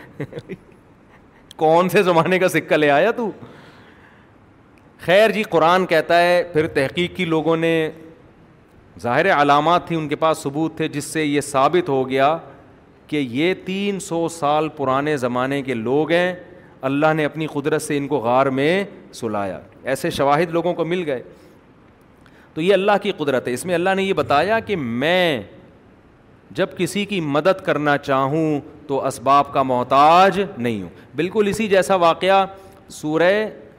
[1.56, 3.30] کون سے زمانے کا سکہ لے آیا تو
[5.04, 7.72] خیر جی قرآن کہتا ہے پھر تحقیق کی لوگوں نے
[9.02, 12.36] ظاہر علامات تھیں ان کے پاس ثبوت تھے جس سے یہ ثابت ہو گیا
[13.06, 16.34] کہ یہ تین سو سال پرانے زمانے کے لوگ ہیں
[16.86, 18.70] اللہ نے اپنی قدرت سے ان کو غار میں
[19.20, 19.58] سلایا
[19.92, 21.22] ایسے شواہد لوگوں کو مل گئے
[22.54, 25.22] تو یہ اللہ کی قدرت ہے اس میں اللہ نے یہ بتایا کہ میں
[26.60, 28.46] جب کسی کی مدد کرنا چاہوں
[28.88, 32.44] تو اسباب کا محتاج نہیں ہوں بالکل اسی جیسا واقعہ
[33.00, 33.32] سورہ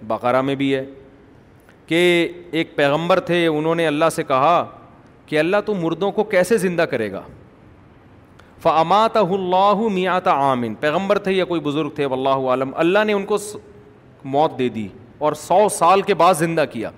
[0.07, 0.83] بقرہ میں بھی ہے
[1.87, 2.01] کہ
[2.59, 4.55] ایک پیغمبر تھے انہوں نے اللہ سے کہا
[5.25, 7.21] کہ اللہ تو مردوں کو کیسے زندہ کرے گا
[8.65, 12.73] اللہ میات عامن پیغمبر تھے یا کوئی بزرگ تھے اللہ عالم
[13.05, 13.37] نے ان کو
[14.35, 14.87] موت دے دی
[15.25, 16.89] اور سو سال کے بعد زندہ کیا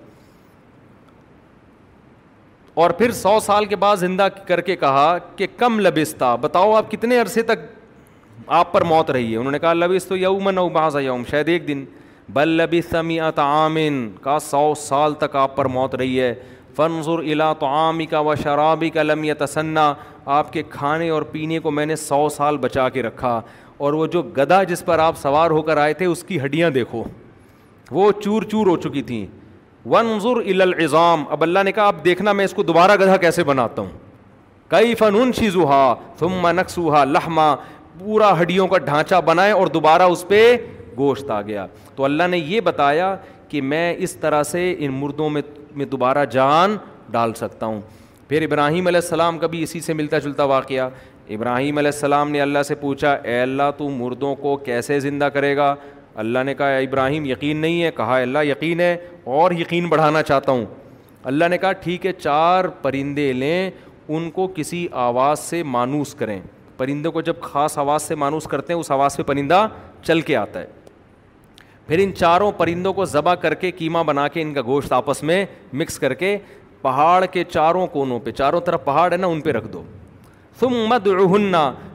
[2.83, 6.91] اور پھر سو سال کے بعد زندہ کر کے کہا کہ کم لبستہ بتاؤ آپ
[6.91, 7.59] کتنے عرصے تک
[8.57, 11.83] آپ پر موت رہی ہے انہوں نے کہا لبیست تو یوم یوم شاید ایک دن
[12.33, 16.33] بل لبی سمیت عامن کا سو سال تک آپ پر موت رہی ہے
[16.75, 19.93] فنظر الا تو کا و شرابی کا لم یا تسنا
[20.39, 23.39] آپ کے کھانے اور پینے کو میں نے سو سال بچا کے رکھا
[23.85, 26.69] اور وہ جو گدا جس پر آپ سوار ہو کر آئے تھے اس کی ہڈیاں
[26.69, 27.03] دیکھو
[27.91, 29.25] وہ چور چور ہو چکی تھیں
[29.91, 30.07] ون
[30.61, 33.89] العظام اب اللہ نے کہا آپ دیکھنا میں اس کو دوبارہ گدھا کیسے بناتا ہوں
[34.71, 36.91] کئی فنون شیزوہا فما نقص و
[37.99, 40.43] پورا ہڈیوں کا ڈھانچہ بنائے اور دوبارہ اس پہ
[40.97, 41.65] گوشت آ گیا
[41.95, 43.15] تو اللہ نے یہ بتایا
[43.49, 45.41] کہ میں اس طرح سے ان مردوں میں
[45.77, 46.75] میں دوبارہ جان
[47.11, 47.79] ڈال سکتا ہوں
[48.29, 50.89] پھر ابراہیم علیہ السلام کا بھی اسی سے ملتا جلتا واقعہ
[51.33, 55.55] ابراہیم علیہ السلام نے اللہ سے پوچھا اے اللہ تو مردوں کو کیسے زندہ کرے
[55.57, 55.73] گا
[56.23, 58.95] اللہ نے کہا ابراہیم یقین نہیں ہے کہا اللہ یقین ہے
[59.39, 60.65] اور یقین بڑھانا چاہتا ہوں
[61.31, 63.69] اللہ نے کہا ٹھیک ہے چار پرندے لیں
[64.07, 66.39] ان کو کسی آواز سے مانوس کریں
[66.77, 69.67] پرندے کو جب خاص آواز سے مانوس کرتے ہیں اس آواز پہ پرندہ
[70.05, 70.65] چل کے آتا ہے
[71.89, 75.21] پھر ان چاروں پرندوں کو ذبح کر کے قیمہ بنا کے ان کا گوشت آپس
[75.23, 75.45] میں
[75.81, 76.37] مکس کر کے
[76.81, 79.81] پہاڑ کے چاروں کونوں پہ چاروں طرف پہاڑ ہے نا ان پہ رکھ دو
[80.59, 81.07] تم مد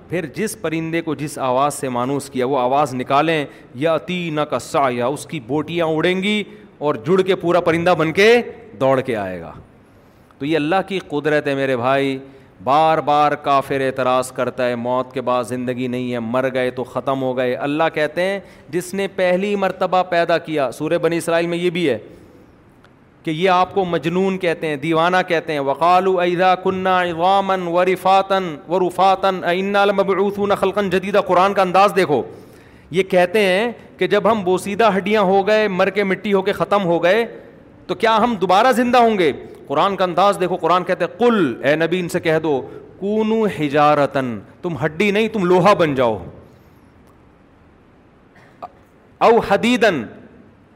[0.08, 3.44] پھر جس پرندے کو جس آواز سے مانوس کیا وہ آواز نکالیں
[3.84, 6.42] یا تینہ کسا یا اس کی بوٹیاں اڑیں گی
[6.86, 8.28] اور جڑ کے پورا پرندہ بن کے
[8.80, 9.52] دوڑ کے آئے گا
[10.38, 12.16] تو یہ اللہ کی قدرت ہے میرے بھائی
[12.64, 16.84] بار بار کافر اعتراض کرتا ہے موت کے بعد زندگی نہیں ہے مر گئے تو
[16.84, 18.38] ختم ہو گئے اللہ کہتے ہیں
[18.72, 21.98] جس نے پہلی مرتبہ پیدا کیا سورہ بنی اسرائیل میں یہ بھی ہے
[23.24, 27.84] کہ یہ آپ کو مجنون کہتے ہیں دیوانہ کہتے ہیں وقال ادا کنہ عوامن و
[27.84, 29.76] رفاتن و رفاتن عین
[30.60, 32.22] خلقن جدیدہ قرآن کا انداز دیکھو
[32.94, 36.52] یہ کہتے ہیں کہ جب ہم بوسیدہ ہڈیاں ہو گئے مر کے مٹی ہو کے
[36.52, 37.24] ختم ہو گئے
[37.86, 39.32] تو کیا ہم دوبارہ زندہ ہوں گے
[39.68, 42.60] قرآن کا انداز دیکھو قرآن کہتے کل اے نبی ان سے کہہ دو
[42.98, 46.18] کونو ہجارتن تم ہڈی نہیں تم لوہا بن جاؤ
[49.28, 50.02] او حدیدن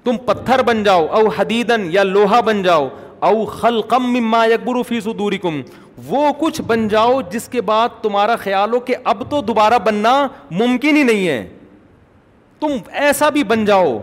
[0.04, 2.88] تم پتھر بن جاؤ او حدیدن یا لوہا بن جاؤ
[3.28, 5.60] او خلقم مما یکبرو فی صدوری کم
[6.08, 10.12] وہ کچھ بن جاؤ جس کے بعد تمہارا خیال ہو کہ اب تو دوبارہ بننا
[10.50, 11.46] ممکن ہی نہیں ہے
[12.60, 12.76] تم
[13.06, 13.96] ایسا بھی بن جاؤ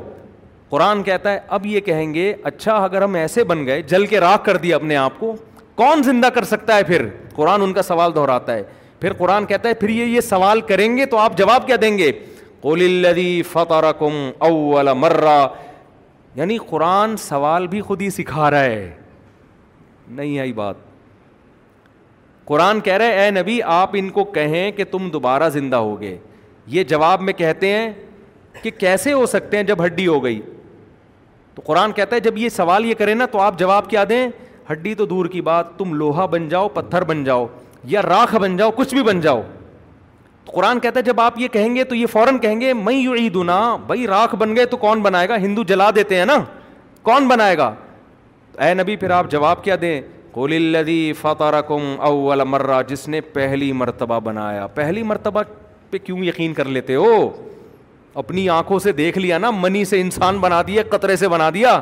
[0.69, 4.19] قرآن کہتا ہے اب یہ کہیں گے اچھا اگر ہم ایسے بن گئے جل کے
[4.19, 5.35] راخ کر دیا اپنے آپ کو
[5.75, 7.05] کون زندہ کر سکتا ہے پھر
[7.35, 8.63] قرآن ان کا سوال دہراتا ہے
[8.99, 11.97] پھر قرآن کہتا ہے پھر یہ یہ سوال کریں گے تو آپ جواب کیا دیں
[11.97, 12.11] گے
[12.61, 13.89] کولی فتح
[14.47, 15.45] اول مرا
[16.35, 18.91] یعنی قرآن سوال بھی خود ہی سکھا رہا ہے
[20.17, 20.77] نہیں آئی بات
[22.45, 26.17] قرآن کہہ رہے اے نبی آپ ان کو کہیں کہ تم دوبارہ زندہ ہو گئے
[26.75, 27.91] یہ جواب میں کہتے ہیں
[28.61, 30.39] کہ کیسے ہو سکتے ہیں جب ہڈی ہو گئی
[31.55, 34.27] تو قرآن کہتا ہے جب یہ سوال یہ کریں نا تو آپ جواب کیا دیں
[34.71, 37.45] ہڈی تو دور کی بات تم لوہا بن جاؤ پتھر بن جاؤ
[37.91, 39.41] یا راکھ بن جاؤ کچھ بھی بن جاؤ
[40.45, 42.95] تو قرآن کہتا ہے جب آپ یہ کہیں گے تو یہ فوراً کہیں گے میں
[42.95, 43.37] یو عید
[43.87, 46.37] بھائی راکھ بن گئے تو کون بنائے گا ہندو جلا دیتے ہیں نا
[47.03, 47.73] کون بنائے گا
[48.65, 49.99] اے نبی پھر آپ جواب کیا دیں
[50.31, 55.43] کولی فاتر اول مرہ جس نے پہلی مرتبہ بنایا پہلی مرتبہ
[55.89, 57.11] پہ کیوں یقین کر لیتے ہو
[58.19, 61.79] اپنی آنکھوں سے دیکھ لیا نا منی سے انسان بنا دیا قطرے سے بنا دیا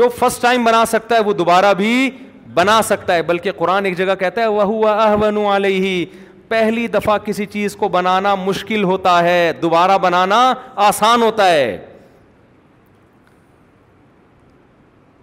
[0.00, 2.10] جو فرسٹ ٹائم بنا سکتا ہے وہ دوبارہ بھی
[2.54, 6.04] بنا سکتا ہے بلکہ قرآن ایک جگہ کہتا ہے وہ نال ہی
[6.48, 10.42] پہلی دفعہ کسی چیز کو بنانا مشکل ہوتا ہے دوبارہ بنانا
[10.88, 11.76] آسان ہوتا ہے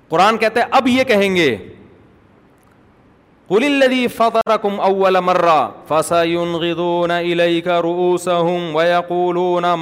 [0.09, 1.55] قرآن کہتا ہے اب یہ کہیں گے
[3.49, 7.67] قل الذي فطركم اول مره فسينغضون اليك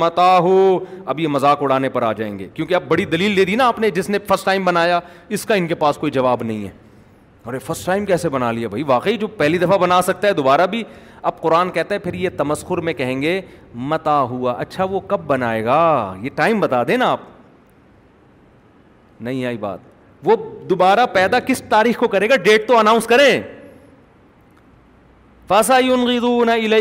[0.02, 3.46] متى هو اب یہ مذاق اڑانے پر آ جائیں گے کیونکہ اب بڑی دلیل دے
[3.46, 5.00] دی نا آپ نے جس نے فرسٹ ٹائم بنایا
[5.38, 6.70] اس کا ان کے پاس کوئی جواب نہیں ہے
[7.50, 10.68] ارے فرسٹ ٹائم کیسے بنا لیا بھائی واقعی جو پہلی دفعہ بنا سکتا ہے دوبارہ
[10.68, 10.84] بھی
[11.30, 13.40] اب قرآن کہتا ہے پھر یہ تمسخر میں کہیں گے
[13.92, 15.80] متا ہوا اچھا وہ کب بنائے گا
[16.22, 17.20] یہ ٹائم بتا دیں نا آپ
[19.22, 19.96] نہیں آئی بات
[20.28, 20.36] وہ
[20.70, 23.42] دوبارہ پیدا کس تاریخ کو کرے گا ڈیٹ تو اناؤنس کریں
[25.48, 25.80] فاسا
[26.46, 26.76] نہ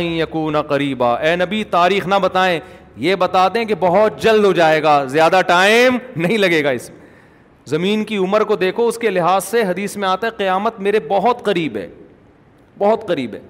[0.00, 2.58] یق متا قریبا اے نبی تاریخ نہ بتائیں
[3.06, 6.88] یہ بتا دیں کہ بہت جلد ہو جائے گا زیادہ ٹائم نہیں لگے گا اس
[6.90, 7.00] میں
[7.70, 11.00] زمین کی عمر کو دیکھو اس کے لحاظ سے حدیث میں آتا ہے قیامت میرے
[11.08, 11.86] بہت قریب ہے
[12.78, 13.40] بہت قریب ہے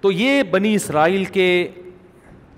[0.00, 1.46] تو یہ بنی اسرائیل کے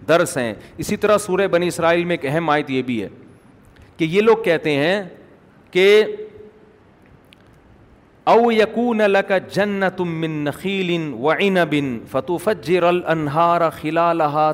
[0.09, 3.09] درس ہیں اسی طرح سورہ بنی اسرائیل میں ایک اہم آیت یہ بھی ہے
[3.97, 5.03] کہ یہ لوگ کہتے ہیں
[5.70, 5.86] کہ
[8.31, 10.91] او من نخیل
[11.22, 12.43] و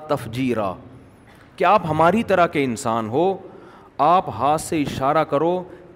[0.08, 0.72] تفجیرا
[1.56, 3.24] کہ آپ ہماری طرح کے انسان ہو
[4.06, 5.52] آپ ہاتھ سے اشارہ کرو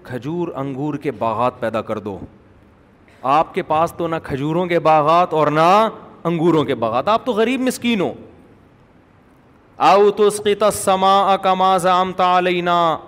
[0.09, 2.17] کھجور انگور کے باغات پیدا کر دو
[3.37, 5.69] آپ کے پاس تو نہ کھجوروں کے باغات اور نہ
[6.31, 8.11] انگوروں کے باغات آپ تو غریب مسکین ہو
[9.89, 10.29] او تو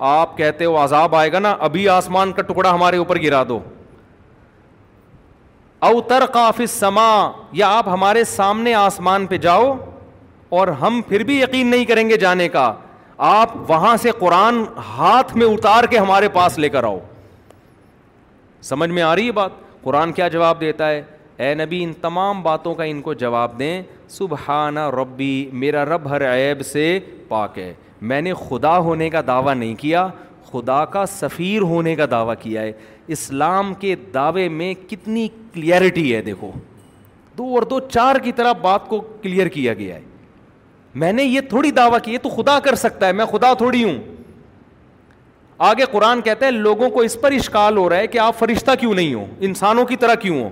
[0.06, 3.60] آپ کہتے ہو عذاب آئے گا نا ابھی آسمان کا ٹکڑا ہمارے اوپر گرا دو
[5.90, 7.08] اوتر قافِ سما
[7.60, 9.74] یا آپ ہمارے سامنے آسمان پہ جاؤ
[10.60, 12.72] اور ہم پھر بھی یقین نہیں کریں گے جانے کا
[13.30, 14.64] آپ وہاں سے قرآن
[14.98, 17.00] ہاتھ میں اتار کے ہمارے پاس لے کر آؤ
[18.70, 19.52] سمجھ میں آ رہی ہے بات
[19.84, 21.02] قرآن کیا جواب دیتا ہے
[21.46, 23.82] اے نبی ان تمام باتوں کا ان کو جواب دیں
[24.20, 26.88] سبحانہ ربی میرا رب ہر عیب سے
[27.28, 27.74] پاک ہے
[28.12, 30.08] میں نے خدا ہونے کا دعویٰ نہیں کیا
[30.54, 32.72] خدا کا سفیر ہونے کا دعویٰ کیا ہے
[33.16, 36.52] اسلام کے دعوے میں کتنی کلیئرٹی ہے دیکھو
[37.38, 40.02] دو اور دو چار کی طرح بات کو کلیئر کیا گیا ہے
[41.04, 43.84] میں نے یہ تھوڑی دعویٰ کی ہے تو خدا کر سکتا ہے میں خدا تھوڑی
[43.84, 43.98] ہوں
[45.70, 48.72] آگے قرآن کہتا ہے لوگوں کو اس پر اشکال ہو رہا ہے کہ آپ فرشتہ
[48.80, 50.50] کیوں نہیں ہو انسانوں کی طرح کیوں ہو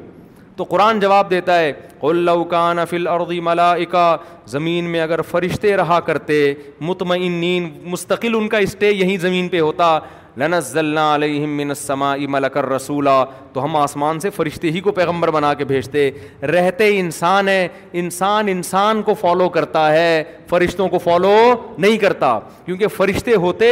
[0.57, 1.71] تو قرآن جواب دیتا ہے
[2.09, 4.05] اللہؤ کا نفل اردی ملا اکا
[4.53, 6.43] زمین میں اگر فرشتے رہا کرتے
[6.89, 9.97] مطمئن مستقل ان کا اسٹے یہیں زمین پہ ہوتا
[10.37, 13.07] لنظلہ علیہ منصمہ ام الکر رسول
[13.53, 16.09] تو ہم آسمان سے فرشتے ہی کو پیغمبر بنا کے بھیجتے
[16.53, 17.67] رہتے انسان ہیں
[18.01, 21.35] انسان انسان کو فالو کرتا ہے فرشتوں کو فالو
[21.77, 23.71] نہیں کرتا کیونکہ فرشتے ہوتے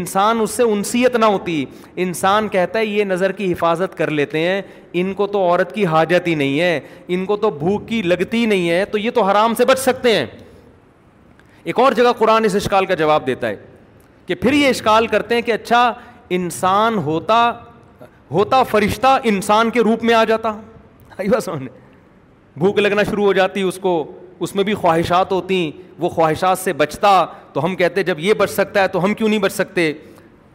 [0.00, 1.64] انسان اس سے انسیت نہ ہوتی
[2.06, 4.60] انسان کہتا ہے یہ نظر کی حفاظت کر لیتے ہیں
[5.00, 6.78] ان کو تو عورت کی حاجت ہی نہیں ہے
[7.14, 10.14] ان کو تو بھوک کی لگتی نہیں ہے تو یہ تو حرام سے بچ سکتے
[10.14, 10.26] ہیں
[11.64, 13.56] ایک اور جگہ قرآن اس اشکال کا جواب دیتا ہے
[14.30, 15.80] کہ پھر یہ اشکال کرتے ہیں کہ اچھا
[16.36, 17.36] انسان ہوتا
[18.30, 20.52] ہوتا فرشتہ انسان کے روپ میں آ جاتا
[22.56, 23.94] بھوک لگنا شروع ہو جاتی اس کو
[24.46, 25.56] اس میں بھی خواہشات ہوتی
[25.98, 27.10] وہ خواہشات سے بچتا
[27.52, 29.92] تو ہم کہتے جب یہ بچ سکتا ہے تو ہم کیوں نہیں بچ سکتے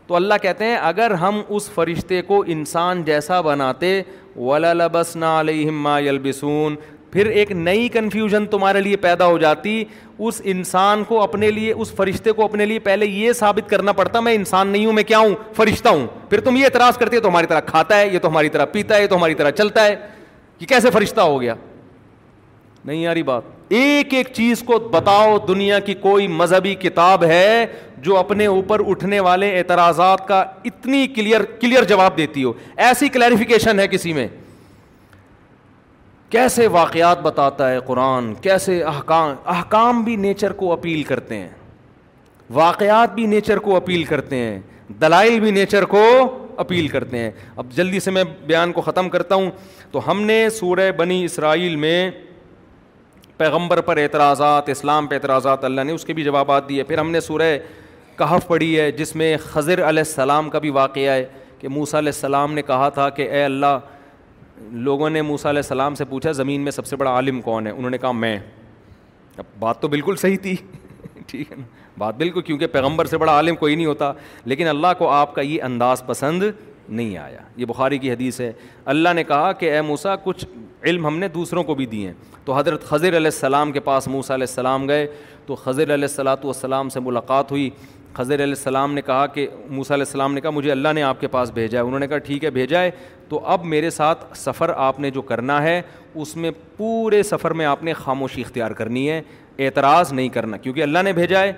[0.08, 4.02] تو اللہ کہتے ہیں اگر ہم اس فرشتے کو انسان جیسا بناتے
[4.38, 4.82] ولل
[5.26, 6.76] علیہم ما یلبسون
[7.16, 9.84] پھر ایک نئی کنفیوژن تمہارے لیے پیدا ہو جاتی
[10.28, 14.20] اس انسان کو اپنے لیے اس فرشتے کو اپنے لیے پہلے یہ ثابت کرنا پڑتا
[14.22, 17.30] میں انسان نہیں ہوں میں کیا ہوں فرشتہ ہوں پھر تم یہ اعتراض کرتے تو
[17.30, 19.86] ہماری طرح کھاتا ہے یہ تو ہماری طرح پیتا ہے یہ تو ہماری طرح چلتا
[19.86, 19.96] ہے
[20.58, 21.56] کہ کیسے فرشتہ ہو گیا
[22.86, 23.44] نہیں یاری بات
[23.74, 27.66] ایک ایک چیز کو بتاؤ دنیا کی کوئی مذہبی کتاب ہے
[28.08, 32.54] جو اپنے اوپر اٹھنے والے اعتراضات کا اتنی کلیئر کلیئر جواب دیتی ہو
[32.90, 34.28] ایسی کلیریفیکیشن ہے کسی میں
[36.30, 41.48] کیسے واقعات بتاتا ہے قرآن کیسے احکام احکام بھی نیچر کو اپیل کرتے ہیں
[42.54, 44.60] واقعات بھی نیچر کو اپیل کرتے ہیں
[45.02, 46.04] دلائل بھی نیچر کو
[46.64, 49.50] اپیل کرتے ہیں اب جلدی سے میں بیان کو ختم کرتا ہوں
[49.92, 52.10] تو ہم نے سورہ بنی اسرائیل میں
[53.38, 57.10] پیغمبر پر اعتراضات اسلام پہ اعتراضات اللہ نے اس کے بھی جوابات دیے پھر ہم
[57.12, 57.58] نے سورہ
[58.18, 61.26] کہف پڑھی ہے جس میں خضر علیہ السلام کا بھی واقعہ ہے
[61.60, 63.76] کہ موسیٰ علیہ السلام نے کہا تھا کہ اے اللہ
[64.72, 67.72] لوگوں نے موسیٰ علیہ السلام سے پوچھا زمین میں سب سے بڑا عالم کون ہے
[67.72, 68.38] انہوں نے کہا میں
[69.38, 70.56] اب بات تو بالکل صحیح تھی
[71.28, 71.64] ٹھیک ہے نا
[71.98, 74.12] بات بالکل کیونکہ پیغمبر سے بڑا عالم کوئی نہیں ہوتا
[74.46, 76.44] لیکن اللہ کو آپ کا یہ انداز پسند
[76.90, 78.52] نہیں آیا یہ بخاری کی حدیث ہے
[78.94, 80.46] اللہ نے کہا کہ اے موسا کچھ
[80.84, 82.14] علم ہم نے دوسروں کو بھی دیے ہیں
[82.46, 85.08] تو حضرت خضر علیہ السلام کے پاس موسیٰ علیہ السلام گئے
[85.46, 87.70] تو خضر علیہ السلات والسلام سے ملاقات ہوئی
[88.16, 91.20] خضر علیہ السلام نے کہا کہ موسیٰ علیہ السلام نے کہا مجھے اللہ نے آپ
[91.22, 92.92] کے پاس بھیجا ہے انہوں نے کہا ٹھیک ہے بھیجا ہے
[93.30, 95.82] تو اب میرے ساتھ سفر آپ نے جو کرنا ہے
[96.24, 99.22] اس میں پورے سفر میں آپ نے خاموشی اختیار کرنی ہے
[99.66, 101.52] اعتراض نہیں کرنا کیونکہ اللہ نے بھیجا ہے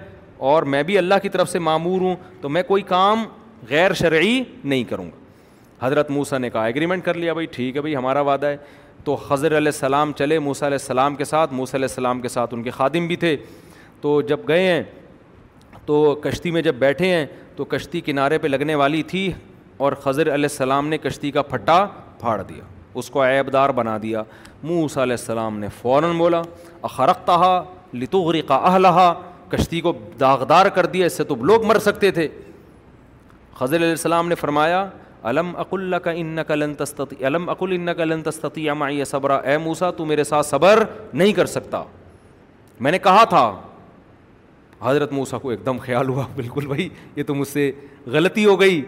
[0.54, 3.26] اور میں بھی اللہ کی طرف سے معمور ہوں تو میں کوئی کام
[3.70, 7.82] غیر شرعی نہیں کروں گا حضرت موسیٰ نے کہا ایگریمنٹ کر لیا بھائی ٹھیک ہے
[7.82, 8.58] بھائی ہمارا وعدہ ہے
[9.04, 12.54] تو خضر علیہ السلام چلے موسیٰ علیہ السلام کے ساتھ موسیٰ علیہ السلام کے ساتھ
[12.54, 13.36] ان کے خادم بھی تھے
[14.02, 14.82] تو جب گئے ہیں
[15.88, 17.26] تو کشتی میں جب بیٹھے ہیں
[17.56, 19.32] تو کشتی کنارے پہ لگنے والی تھی
[19.86, 21.86] اور خضر علیہ السلام نے کشتی کا پھٹا
[22.20, 22.64] پھاڑ دیا
[23.00, 24.24] اس کو عیب دار بنا دیا
[24.64, 26.42] موسا علیہ السلام نے فوراً بولا
[26.90, 27.30] اخرقت
[28.02, 29.14] لطوغری کا اہلہا
[29.50, 32.28] کشتی کو داغدار کر دیا اس سے تو لوگ مر سکتے تھے
[33.60, 34.86] خضر علیہ السلام نے فرمایا
[35.30, 39.58] علم اک اللہ کا لن دستی علم اقل ان کا لن تستی یہ صبر اے
[39.64, 40.84] موسا تو میرے ساتھ صبر
[41.14, 41.84] نہیں کر سکتا
[42.86, 43.52] میں نے کہا تھا
[44.82, 47.72] حضرت موسا کو ایک دم خیال ہوا بالکل بھائی یہ تو مجھ سے
[48.12, 48.82] غلطی ہو گئی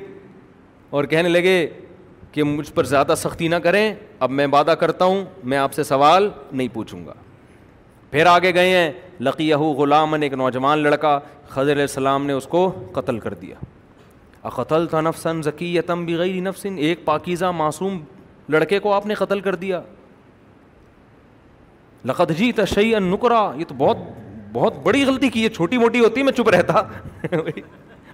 [0.98, 1.56] اور کہنے لگے
[2.32, 3.94] کہ مجھ پر زیادہ سختی نہ کریں
[4.26, 7.14] اب میں وعدہ کرتا ہوں میں آپ سے سوال نہیں پوچھوں گا
[8.12, 12.48] پھر آگے گئے ہیں لقیہ غلام غلامن ایک نوجوان لڑکا خضر علیہ السلام نے اس
[12.48, 13.56] کو قتل کر دیا
[14.50, 18.00] اقتل تھا نفسن ذکی یتم بھی نفسن ایک پاکیزہ معصوم
[18.54, 19.82] لڑکے کو آپ نے قتل کر دیا
[22.10, 23.98] لقت جی تشعی نکرا یہ تو بہت
[24.54, 26.82] بہت بڑی غلطی کی ہے چھوٹی موٹی ہوتی میں چپ رہتا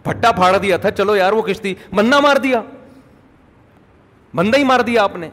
[0.03, 2.35] پھٹا پھاڑ دیا دیا دیا تھا چلو یار وہ کشتی منا مار
[4.67, 5.29] مار ہی آپ نے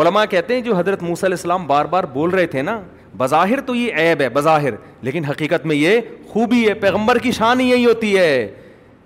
[0.00, 2.80] علما کہتے ہیں جو حضرت موسی علیہ السلام بار بار بول رہے تھے نا
[3.18, 6.00] بظاہر تو یہ عیب ہے بظاہر لیکن حقیقت میں یہ
[6.32, 8.52] خوبی ہے پیغمبر کی شان یہی ہوتی ہے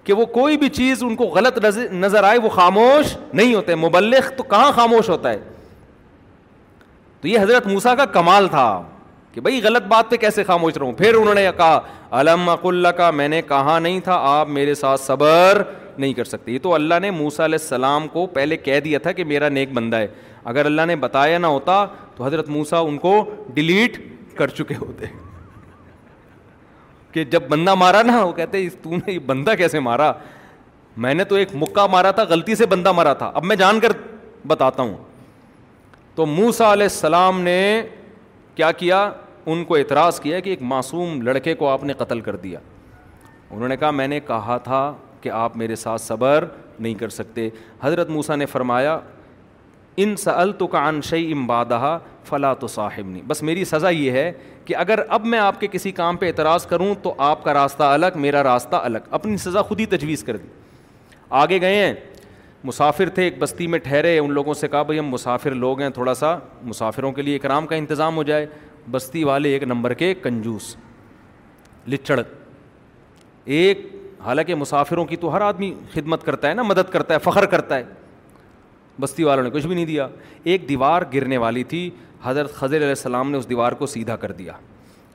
[0.05, 1.59] کہ وہ کوئی بھی چیز ان کو غلط
[1.93, 5.39] نظر آئے وہ خاموش نہیں ہوتے مبلغ تو کہاں خاموش ہوتا ہے
[7.21, 8.67] تو یہ حضرت موسا کا کمال تھا
[9.35, 11.81] کہ بھائی غلط بات پہ کیسے خاموش رہوں پھر انہوں نے کہا
[12.21, 15.63] علم اللہ کا میں نے کہا نہیں تھا آپ میرے ساتھ صبر
[15.97, 19.13] نہیں کر سکتے یہ تو اللہ نے موسا علیہ السلام کو پہلے کہہ دیا تھا
[19.13, 20.07] کہ میرا نیک بندہ ہے
[20.53, 21.85] اگر اللہ نے بتایا نہ ہوتا
[22.17, 23.17] تو حضرت موسا ان کو
[23.55, 23.99] ڈیلیٹ
[24.39, 25.07] کر چکے ہوتے
[27.13, 30.13] کہ جب بندہ مارا نا وہ کہتے تو نے یہ بندہ کیسے مارا
[31.05, 33.81] میں نے تو ایک مکہ مارا تھا غلطی سے بندہ مارا تھا اب میں جان
[33.81, 33.93] کر
[34.47, 34.97] بتاتا ہوں
[36.15, 37.59] تو موسا علیہ السلام نے
[38.55, 39.11] کیا کیا
[39.53, 42.59] ان کو اعتراض کیا کہ ایک معصوم لڑکے کو آپ نے قتل کر دیا
[43.51, 44.81] انہوں نے کہا میں نے کہا تھا
[45.21, 46.45] کہ آپ میرے ساتھ صبر
[46.79, 47.49] نہیں کر سکتے
[47.83, 48.99] حضرت موسا نے فرمایا
[50.05, 54.31] ان سل تو کا انشی امبادہ فلاں تو صاحب نہیں بس میری سزا یہ ہے
[54.65, 57.83] کہ اگر اب میں آپ کے کسی کام پہ اعتراض کروں تو آپ کا راستہ
[57.83, 60.47] الگ میرا راستہ الگ اپنی سزا خود ہی تجویز کر دی
[61.43, 61.95] آگے گئے ہیں
[62.65, 65.89] مسافر تھے ایک بستی میں ٹھہرے ان لوگوں سے کہا بھائی ہم مسافر لوگ ہیں
[65.95, 68.47] تھوڑا سا مسافروں کے لیے اکرام کا انتظام ہو جائے
[68.93, 70.75] بستی والے ایک نمبر کے کنجوس
[71.91, 72.21] لچڑ
[73.45, 73.87] ایک
[74.25, 77.77] حالانکہ مسافروں کی تو ہر آدمی خدمت کرتا ہے نا مدد کرتا ہے فخر کرتا
[77.77, 77.83] ہے
[79.01, 80.07] بستی والوں نے کچھ بھی نہیں دیا
[80.45, 81.89] ایک دیوار گرنے والی تھی
[82.25, 84.53] حضرت خضر علیہ السلام نے اس دیوار کو سیدھا کر دیا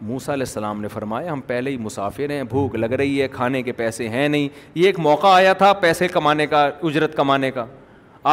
[0.09, 3.61] موسا علیہ السلام نے فرمایا ہم پہلے ہی مسافر ہیں بھوک لگ رہی ہے کھانے
[3.63, 7.65] کے پیسے ہیں نہیں یہ ایک موقع آیا تھا پیسے کمانے کا اجرت کمانے کا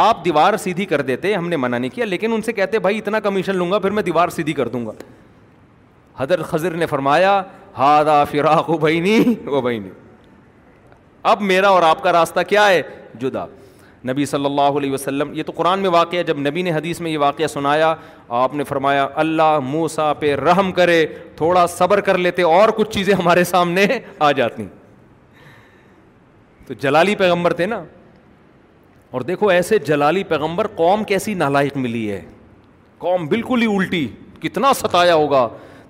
[0.00, 2.98] آپ دیوار سیدھی کر دیتے ہم نے منع نہیں کیا لیکن ان سے کہتے بھائی
[2.98, 4.92] اتنا کمیشن لوں گا پھر میں دیوار سیدھی کر دوں گا
[6.18, 7.40] حضرت خضر نے فرمایا
[7.78, 8.22] ہادا
[8.68, 9.18] و بہنی
[11.30, 12.82] اب میرا اور آپ کا راستہ کیا ہے
[13.20, 13.44] جدا
[14.08, 17.10] نبی صلی اللہ علیہ وسلم یہ تو قرآن میں واقعہ جب نبی نے حدیث میں
[17.10, 17.94] یہ واقعہ سنایا
[18.42, 21.04] آپ نے فرمایا اللہ موسا پہ رحم کرے
[21.36, 23.86] تھوڑا صبر کر لیتے اور کچھ چیزیں ہمارے سامنے
[24.18, 24.66] آ جاتی
[26.66, 27.82] تو جلالی پیغمبر تھے نا
[29.16, 32.20] اور دیکھو ایسے جلالی پیغمبر قوم کیسی نالائق ملی ہے
[32.98, 34.06] قوم بالکل ہی الٹی
[34.42, 35.46] کتنا ستایا ہوگا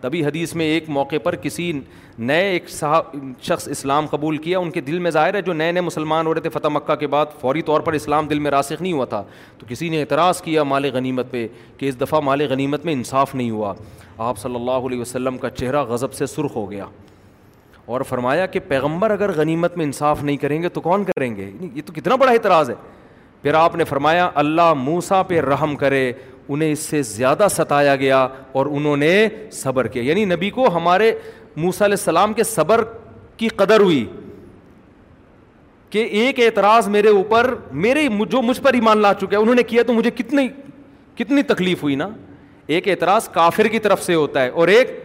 [0.06, 1.70] تبھی حدیث میں ایک موقع پر کسی
[2.18, 5.72] نئے ایک صاحب شخص اسلام قبول کیا ان کے دل میں ظاہر ہے جو نئے
[5.72, 8.50] نئے مسلمان ہو رہے تھے فتح مکہ کے بعد فوری طور پر اسلام دل میں
[8.50, 9.22] راسخ نہیں ہوا تھا
[9.58, 11.46] تو کسی نے اعتراض کیا مال غنیمت پہ
[11.78, 13.72] کہ اس دفعہ مال غنیمت میں انصاف نہیں ہوا
[14.28, 16.84] آپ صلی اللہ علیہ وسلم کا چہرہ غضب سے سرخ ہو گیا
[17.94, 21.44] اور فرمایا کہ پیغمبر اگر غنیمت میں انصاف نہیں کریں گے تو کون کریں گے
[21.48, 22.74] یعنی یہ تو کتنا بڑا اعتراض ہے
[23.42, 26.12] پھر آپ نے فرمایا اللہ موسا پہ رحم کرے
[26.48, 28.26] انہیں اس سے زیادہ ستایا گیا
[28.58, 29.12] اور انہوں نے
[29.52, 31.12] صبر کیا یعنی نبی کو ہمارے
[31.64, 32.82] موسیٰ علیہ السلام کے صبر
[33.36, 34.04] کی قدر ہوئی
[35.90, 39.82] کہ ایک اعتراض میرے اوپر میرے جو مجھ پر ایمان لا چکے انہوں نے کیا
[39.86, 40.46] تو مجھے کتنی
[41.18, 42.08] کتنی تکلیف ہوئی نا
[42.76, 45.00] ایک اعتراض کافر کی طرف سے ہوتا ہے اور ایک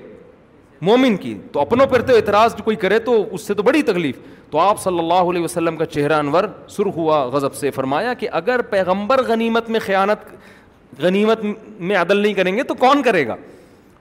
[0.88, 3.82] مومن کی تو اپنوں پر تو اعتراض جو کوئی کرے تو اس سے تو بڑی
[3.90, 4.18] تکلیف
[4.52, 8.28] تو آپ صلی اللہ علیہ وسلم کا چہرہ انور سرخ ہوا غضب سے فرمایا کہ
[8.40, 10.24] اگر پیغمبر غنیمت میں خیانت
[11.00, 11.44] غنیمت
[11.80, 13.36] میں عدل نہیں کریں گے تو کون کرے گا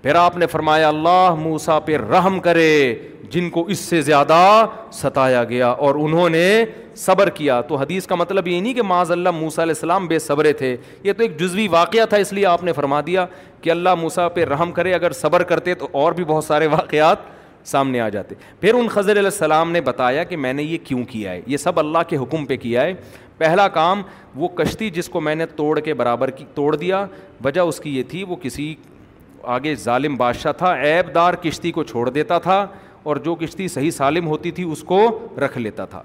[0.02, 2.68] پھر آپ نے فرمایا اللہ موسا پہ رحم کرے
[3.30, 4.38] جن کو اس سے زیادہ
[5.00, 6.64] ستایا گیا اور انہوں نے
[6.96, 10.18] صبر کیا تو حدیث کا مطلب یہ نہیں کہ معاذ اللہ موسا علیہ السلام بے
[10.18, 13.26] صبرے تھے یہ تو ایک جزوی واقعہ تھا اس لیے آپ نے فرما دیا
[13.62, 17.28] کہ اللہ موسا پہ رحم کرے اگر صبر کرتے تو اور بھی بہت سارے واقعات
[17.64, 21.02] سامنے آ جاتے پھر ان خضر علیہ السلام نے بتایا کہ میں نے یہ کیوں
[21.08, 22.94] کیا ہے یہ سب اللہ کے حکم پہ کیا ہے
[23.38, 24.02] پہلا کام
[24.36, 27.04] وہ کشتی جس کو میں نے توڑ کے برابر کی توڑ دیا
[27.44, 28.74] وجہ اس کی یہ تھی وہ کسی
[29.52, 32.66] آگے ظالم بادشاہ تھا ایب دار کشتی کو چھوڑ دیتا تھا
[33.02, 35.00] اور جو کشتی صحیح سالم ہوتی تھی اس کو
[35.44, 36.02] رکھ لیتا تھا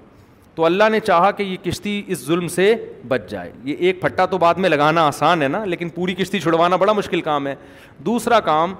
[0.54, 2.74] تو اللہ نے چاہا کہ یہ کشتی اس ظلم سے
[3.08, 6.40] بچ جائے یہ ایک پھٹا تو بعد میں لگانا آسان ہے نا لیکن پوری کشتی
[6.40, 7.54] چھڑوانا بڑا مشکل کام ہے
[8.04, 8.74] دوسرا کام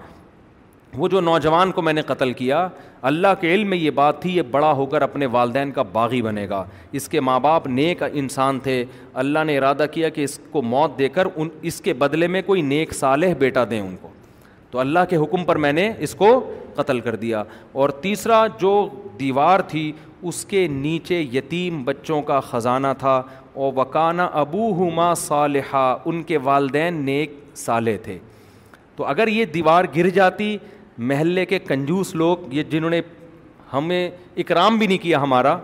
[0.98, 2.66] وہ جو نوجوان کو میں نے قتل کیا
[3.08, 6.20] اللہ کے علم میں یہ بات تھی یہ بڑا ہو کر اپنے والدین کا باغی
[6.22, 6.64] بنے گا
[6.98, 8.84] اس کے ماں باپ نیک انسان تھے
[9.22, 12.42] اللہ نے ارادہ کیا کہ اس کو موت دے کر ان اس کے بدلے میں
[12.46, 14.08] کوئی نیک صالح بیٹا دیں ان کو
[14.70, 16.28] تو اللہ کے حکم پر میں نے اس کو
[16.76, 17.42] قتل کر دیا
[17.80, 18.72] اور تیسرا جو
[19.20, 19.90] دیوار تھی
[20.30, 23.20] اس کے نیچے یتیم بچوں کا خزانہ تھا
[23.64, 28.18] اور وکانہ ابو ہما صالحہ ان کے والدین نیک صالح تھے
[28.96, 30.56] تو اگر یہ دیوار گر جاتی
[30.98, 33.00] محلے کے کنجوس لوگ یہ جنہوں نے
[33.72, 35.56] ہمیں اکرام بھی نہیں کیا ہمارا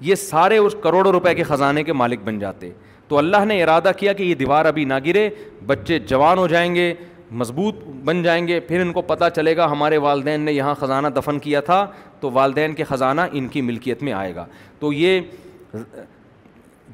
[0.00, 2.70] یہ سارے اس کروڑوں روپے کے خزانے کے مالک بن جاتے
[3.08, 5.28] تو اللہ نے ارادہ کیا کہ یہ دیوار ابھی نہ گرے
[5.66, 6.92] بچے جوان ہو جائیں گے
[7.30, 7.74] مضبوط
[8.04, 11.38] بن جائیں گے پھر ان کو پتہ چلے گا ہمارے والدین نے یہاں خزانہ دفن
[11.42, 11.86] کیا تھا
[12.20, 14.44] تو والدین کے خزانہ ان کی ملکیت میں آئے گا
[14.80, 15.20] تو یہ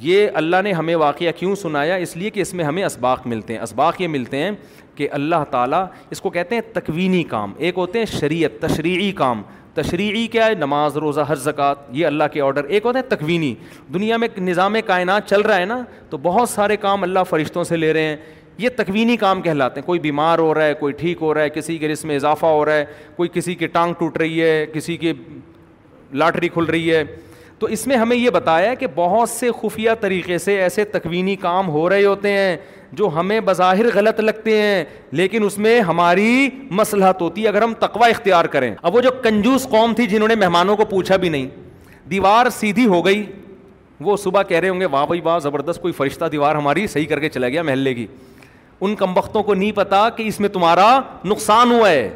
[0.02, 3.52] یہ اللہ نے ہمیں واقعہ کیوں سنایا اس لیے کہ اس میں ہمیں اسباق ملتے
[3.54, 4.50] ہیں اسباق یہ ملتے ہیں
[4.96, 9.42] کہ اللہ تعالیٰ اس کو کہتے ہیں تکوینی کام ایک ہوتے ہیں شریعت تشریعی کام
[9.74, 13.54] تشریعی کیا ہے نماز روزہ ہر زکوٰۃ یہ اللہ کے آڈر ایک ہوتے ہیں تکوینی
[13.94, 17.76] دنیا میں نظام کائنات چل رہا ہے نا تو بہت سارے کام اللہ فرشتوں سے
[17.76, 18.16] لے رہے ہیں
[18.58, 21.50] یہ تکوینی کام کہلاتے ہیں کوئی بیمار ہو رہا ہے کوئی ٹھیک ہو رہا ہے
[21.50, 22.84] کسی کے رس میں اضافہ ہو رہا ہے
[23.16, 25.12] کوئی کسی کی ٹانگ ٹوٹ رہی ہے کسی کی
[26.22, 27.02] لاٹری کھل رہی ہے
[27.60, 31.68] تو اس میں ہمیں یہ بتایا کہ بہت سے خفیہ طریقے سے ایسے تکوینی کام
[31.68, 32.56] ہو رہے ہوتے ہیں
[32.98, 34.84] جو ہمیں بظاہر غلط لگتے ہیں
[35.18, 36.48] لیکن اس میں ہماری
[36.78, 40.28] مسلحت ہوتی ہے اگر ہم تقوا اختیار کریں اب وہ جو کنجوس قوم تھی جنہوں
[40.28, 41.48] نے مہمانوں کو پوچھا بھی نہیں
[42.10, 43.24] دیوار سیدھی ہو گئی
[44.06, 47.06] وہ صبح کہہ رہے ہوں گے واہ بھائی واہ زبردست کوئی فرشتہ دیوار ہماری صحیح
[47.08, 48.06] کر کے چلا گیا محلے کی
[48.80, 50.88] ان کمبختوں کو نہیں پتا کہ اس میں تمہارا
[51.24, 52.08] نقصان ہوا ہے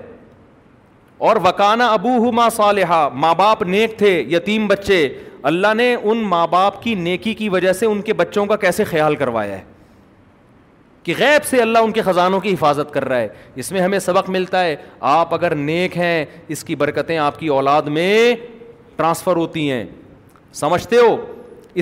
[1.29, 5.07] اور وکانا ابو ہما صالحہ ماں باپ نیک تھے یتیم بچے
[5.49, 8.85] اللہ نے ان ماں باپ کی نیکی کی وجہ سے ان کے بچوں کا کیسے
[8.91, 9.63] خیال کروایا ہے
[11.05, 13.29] کہ غیب سے اللہ ان کے خزانوں کی حفاظت کر رہا ہے
[13.63, 14.77] اس میں ہمیں سبق ملتا ہے
[15.11, 16.25] آپ اگر نیک ہیں
[16.55, 18.35] اس کی برکتیں آپ کی اولاد میں
[18.97, 19.85] ٹرانسفر ہوتی ہیں
[20.63, 21.15] سمجھتے ہو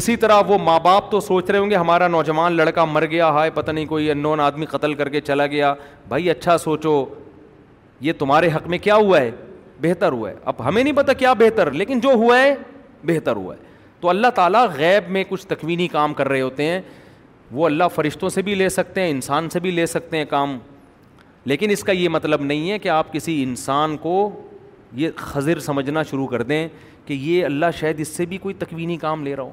[0.00, 3.28] اسی طرح وہ ماں باپ تو سوچ رہے ہوں گے ہمارا نوجوان لڑکا مر گیا
[3.36, 5.74] ہائے پتہ نہیں کوئی ان نون آدمی قتل کر کے چلا گیا
[6.08, 7.04] بھائی اچھا سوچو
[8.00, 9.30] یہ تمہارے حق میں کیا ہوا ہے
[9.82, 12.54] بہتر ہوا ہے اب ہمیں نہیں پتا کیا بہتر لیکن جو ہوا ہے
[13.06, 16.80] بہتر ہوا ہے تو اللہ تعالیٰ غیب میں کچھ تکوینی کام کر رہے ہوتے ہیں
[17.52, 20.58] وہ اللہ فرشتوں سے بھی لے سکتے ہیں انسان سے بھی لے سکتے ہیں کام
[21.50, 24.14] لیکن اس کا یہ مطلب نہیں ہے کہ آپ کسی انسان کو
[24.96, 26.66] یہ خضر سمجھنا شروع کر دیں
[27.06, 29.52] کہ یہ اللہ شاید اس سے بھی کوئی تکوینی کام لے رہا ہو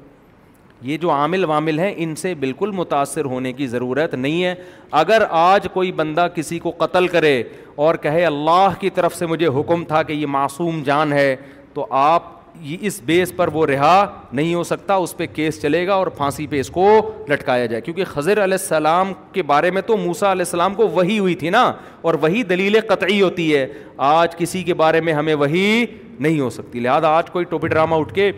[0.90, 4.54] یہ جو عامل وامل ہیں ان سے بالکل متاثر ہونے کی ضرورت نہیں ہے
[5.00, 7.42] اگر آج کوئی بندہ کسی کو قتل کرے
[7.86, 11.34] اور کہے اللہ کی طرف سے مجھے حکم تھا کہ یہ معصوم جان ہے
[11.74, 12.38] تو آپ
[12.86, 16.46] اس بیس پر وہ رہا نہیں ہو سکتا اس پہ کیس چلے گا اور پھانسی
[16.46, 16.86] پہ اس کو
[17.28, 21.18] لٹکایا جائے کیونکہ خضر علیہ السلام کے بارے میں تو موسا علیہ السلام کو وہی
[21.18, 21.64] ہوئی تھی نا
[22.02, 23.66] اور وہی دلیل قطعی ہوتی ہے
[24.08, 25.84] آج کسی کے بارے میں ہمیں وہی
[26.18, 28.30] نہیں ہو سکتی لہٰذا آج کوئی ٹوپی ڈرامہ اٹھ کے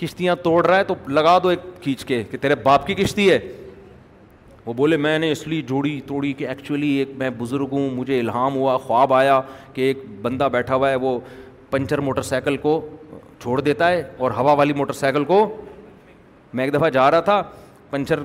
[0.00, 3.30] کشتیاں توڑ رہا ہے تو لگا دو ایک کھینچ کے کہ تیرے باپ کی کشتی
[3.30, 3.38] ہے
[4.66, 8.18] وہ بولے میں نے اس لیے جوڑی توڑی کہ ایکچولی ایک میں بزرگ ہوں مجھے
[8.20, 9.40] الہام ہوا خواب آیا
[9.74, 11.18] کہ ایک بندہ بیٹھا ہوا ہے وہ
[11.70, 12.80] پنچر موٹر سائیکل کو
[13.42, 15.38] چھوڑ دیتا ہے اور ہوا والی موٹر سائیکل کو
[16.54, 17.42] میں ایک دفعہ جا رہا تھا
[17.90, 18.22] پنچر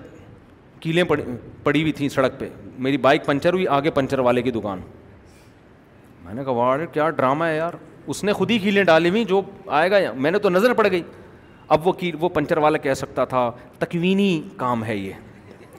[0.79, 1.23] کیلیں پڑی
[1.63, 2.47] پڑی ہوئی تھیں سڑک پہ
[2.87, 4.79] میری بائک پنچر ہوئی آگے پنچر والے کی دکان
[6.23, 7.73] میں نے کہا واڑ کیا ڈرامہ ہے یار
[8.13, 9.41] اس نے خود ہی کیلیں ڈالی ہوئیں جو
[9.81, 11.01] آئے گا یا میں نے تو نظر پڑ گئی
[11.75, 15.13] اب وہ کی وہ پنچر والا کہہ سکتا تھا تکوینی کام ہے یہ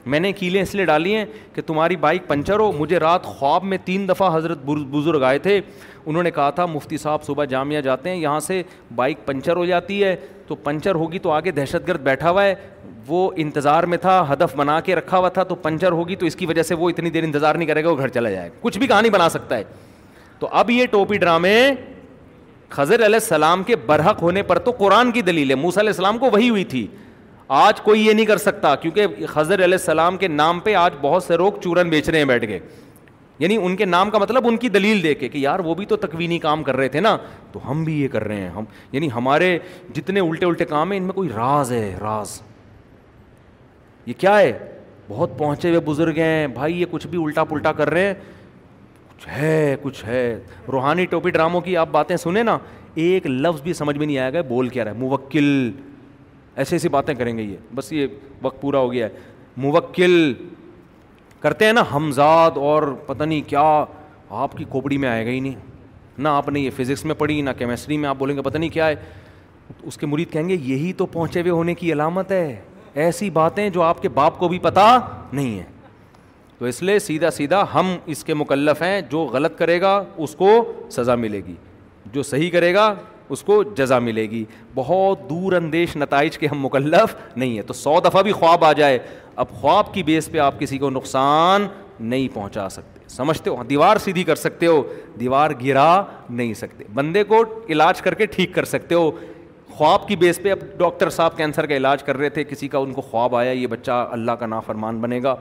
[0.09, 3.63] میں نے کیلیں اس لیے ڈالی ہیں کہ تمہاری بائک پنچر ہو مجھے رات خواب
[3.63, 5.59] میں تین دفعہ حضرت بزرگ آئے تھے
[6.05, 8.61] انہوں نے کہا تھا مفتی صاحب صبح جامعہ جاتے ہیں یہاں سے
[8.95, 10.15] بائک پنچر ہو جاتی ہے
[10.47, 12.53] تو پنچر ہوگی تو آگے دہشت گرد بیٹھا ہوا ہے
[13.07, 16.35] وہ انتظار میں تھا ہدف بنا کے رکھا ہوا تھا تو پنچر ہوگی تو اس
[16.35, 18.77] کی وجہ سے وہ اتنی دیر انتظار نہیں کرے گا وہ گھر چلا جائے کچھ
[18.79, 19.63] بھی کہانی بنا سکتا ہے
[20.39, 21.55] تو اب یہ ٹوپی ڈرامے
[22.69, 26.17] خضر علیہ السلام کے برحق ہونے پر تو قرآن کی دلیل ہے موسیٰ علیہ السلام
[26.19, 26.85] کو وہی ہوئی تھی
[27.49, 31.23] آج کوئی یہ نہیں کر سکتا کیونکہ حضر علیہ السلام کے نام پہ آج بہت
[31.23, 32.57] سے لوگ چورن بیچ رہے ہیں بیٹھ کے
[33.39, 35.85] یعنی ان کے نام کا مطلب ان کی دلیل دے کے کہ یار وہ بھی
[35.85, 37.15] تو تکوینی کام کر رہے تھے نا
[37.51, 39.57] تو ہم بھی یہ کر رہے ہیں ہم یعنی ہمارے
[39.95, 42.39] جتنے الٹے الٹے کام ہیں ان میں کوئی راز ہے راز
[44.05, 44.51] یہ کیا ہے
[45.09, 48.13] بہت پہنچے ہوئے بزرگ ہیں بھائی یہ کچھ بھی الٹا پلٹا کر رہے ہیں
[49.09, 50.39] کچھ ہے کچھ ہے
[50.71, 52.57] روحانی ٹوپی ڈراموں کی آپ باتیں سنیں نا
[53.05, 55.71] ایک لفظ بھی سمجھ میں نہیں آیا گیا بول کیا رہا ہے موکل
[56.59, 58.07] ایسی ایسی باتیں کریں گے یہ بس یہ
[58.41, 59.19] وقت پورا ہو گیا ہے
[59.65, 60.33] موکل
[61.39, 63.61] کرتے ہیں نا ہمزاد اور پتہ نہیں کیا
[64.45, 65.55] آپ کی کوپڑی میں آئے گا ہی نہیں
[66.17, 68.69] نہ آپ نے یہ فزکس میں پڑھی نہ کیمسٹری میں آپ بولیں گے پتہ نہیں
[68.69, 68.95] کیا ہے
[69.83, 72.55] اس کے مرید کہیں گے یہی تو پہنچے ہوئے ہونے کی علامت ہے
[73.03, 74.87] ایسی باتیں جو آپ کے باپ کو بھی پتہ
[75.33, 75.65] نہیں ہے
[76.57, 80.35] تو اس لیے سیدھا سیدھا ہم اس کے مکلف ہیں جو غلط کرے گا اس
[80.35, 80.49] کو
[80.95, 81.53] سزا ملے گی
[82.13, 82.93] جو صحیح کرے گا
[83.33, 84.43] اس کو جزا ملے گی
[84.75, 88.71] بہت دور اندیش نتائج کے ہم مکلف نہیں ہیں تو سو دفعہ بھی خواب آ
[88.81, 88.99] جائے
[89.43, 91.67] اب خواب کی بیس پہ آپ کسی کو نقصان
[91.99, 94.81] نہیں پہنچا سکتے سمجھتے ہو دیوار سیدھی کر سکتے ہو
[95.19, 95.87] دیوار گرا
[96.29, 99.09] نہیں سکتے بندے کو علاج کر کے ٹھیک کر سکتے ہو
[99.77, 102.77] خواب کی بیس پہ اب ڈاکٹر صاحب کینسر کا علاج کر رہے تھے کسی کا
[102.77, 105.35] ان کو خواب آیا یہ بچہ اللہ کا نا فرمان بنے گا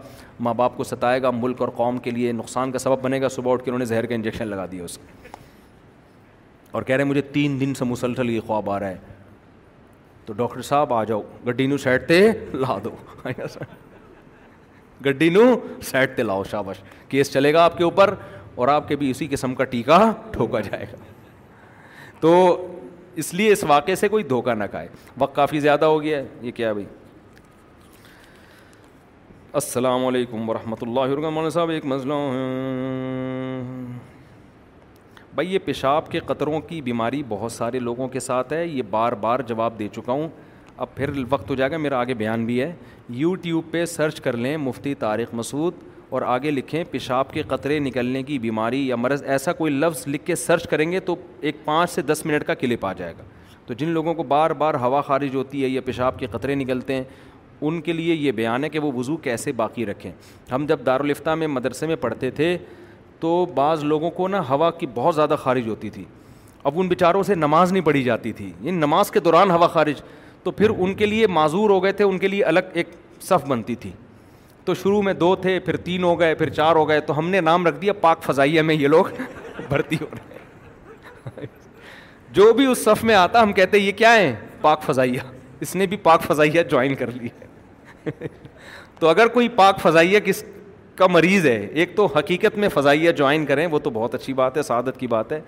[0.46, 3.28] ماں باپ کو ستائے گا ملک اور قوم کے لیے نقصان کا سبب بنے گا
[3.36, 5.35] صبح اٹھ کے انہوں نے زہر کا انجیکشن لگا دیا اس کے
[6.72, 8.96] اور کہہ رہے ہیں مجھے تین دن سے مسلسل یہ خواب آ رہا ہے
[10.26, 12.90] تو ڈاکٹر صاحب آ جاؤ گڈی نو سیٹ تے لا دو
[15.06, 15.42] گڈی نو
[16.16, 16.76] تے لاؤ شابش
[17.08, 18.14] کیس چلے گا آپ کے اوپر
[18.56, 19.98] اور آپ کے بھی اسی قسم کا ٹیکہ
[20.32, 20.96] ٹھوکا جائے گا
[22.20, 22.32] تو
[23.22, 24.88] اس لیے اس واقعے سے کوئی دھوکہ نہ کھائے
[25.18, 26.86] وقت کافی زیادہ ہو گیا ہے یہ کیا بھائی
[29.62, 32.14] السلام علیکم ورحمۃ اللہ وبرکاتہ صاحب ایک مسئلہ
[35.36, 39.12] بھائی یہ پیشاب کے قطروں کی بیماری بہت سارے لوگوں کے ساتھ ہے یہ بار
[39.24, 40.28] بار جواب دے چکا ہوں
[40.84, 42.70] اب پھر وقت ہو جائے گا میرا آگے بیان بھی ہے
[43.22, 48.22] یوٹیوب پہ سرچ کر لیں مفتی طارق مسعود اور آگے لکھیں پیشاب کے قطرے نکلنے
[48.22, 51.90] کی بیماری یا مرض ایسا کوئی لفظ لکھ کے سرچ کریں گے تو ایک پانچ
[51.90, 53.24] سے دس منٹ کا کلپ آ جائے گا
[53.66, 56.94] تو جن لوگوں کو بار بار ہوا خارج ہوتی ہے یا پیشاب کے قطرے نکلتے
[56.94, 57.04] ہیں
[57.66, 60.10] ان کے لیے یہ بیان ہے کہ وہ وضو کیسے باقی رکھیں
[60.52, 62.56] ہم جب دارالفتہ میں مدرسے میں پڑھتے تھے
[63.20, 66.04] تو بعض لوگوں کو نا ہوا کی بہت زیادہ خارج ہوتی تھی
[66.70, 70.00] اب ان بیچاروں سے نماز نہیں پڑھی جاتی تھی یہ نماز کے دوران ہوا خارج
[70.42, 72.88] تو پھر ان کے لیے معذور ہو گئے تھے ان کے لیے الگ ایک
[73.28, 73.90] صف بنتی تھی
[74.64, 77.28] تو شروع میں دو تھے پھر تین ہو گئے پھر چار ہو گئے تو ہم
[77.30, 79.04] نے نام رکھ دیا پاک فضائیہ میں یہ لوگ
[79.68, 81.46] بھرتی ہو رہے ہیں
[82.34, 85.20] جو بھی اس صف میں آتا ہم کہتے یہ کیا ہیں پاک فضائیہ
[85.66, 88.26] اس نے بھی پاک فضائیہ جوائن کر لی ہے
[88.98, 90.44] تو اگر کوئی پاک فضائیہ کس
[90.96, 94.56] کا مریض ہے ایک تو حقیقت میں فضائیہ جوائن کریں وہ تو بہت اچھی بات
[94.56, 95.40] ہے سعادت کی بات ہے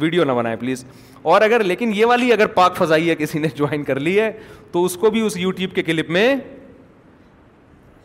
[0.00, 0.84] ویڈیو نہ بنائیں پلیز
[1.32, 4.30] اور اگر لیکن یہ والی اگر پاک فضائیہ کسی نے جوائن کر لی ہے
[4.72, 6.34] تو اس کو بھی اس یوٹیوب کے کلپ میں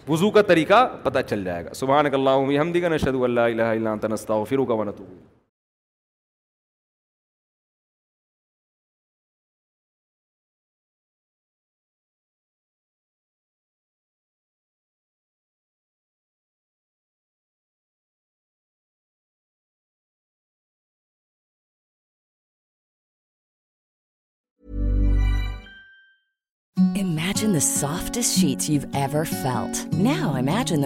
[0.09, 3.89] وضو کا طریقہ پتہ چل جائے گا سبحان اللہ ہم دیگر نشد اللہ الہ اللہ
[4.01, 5.34] تنستہ نستغفرک و نتوب
[27.60, 28.18] سافٹ
[30.08, 30.86] ناجنگ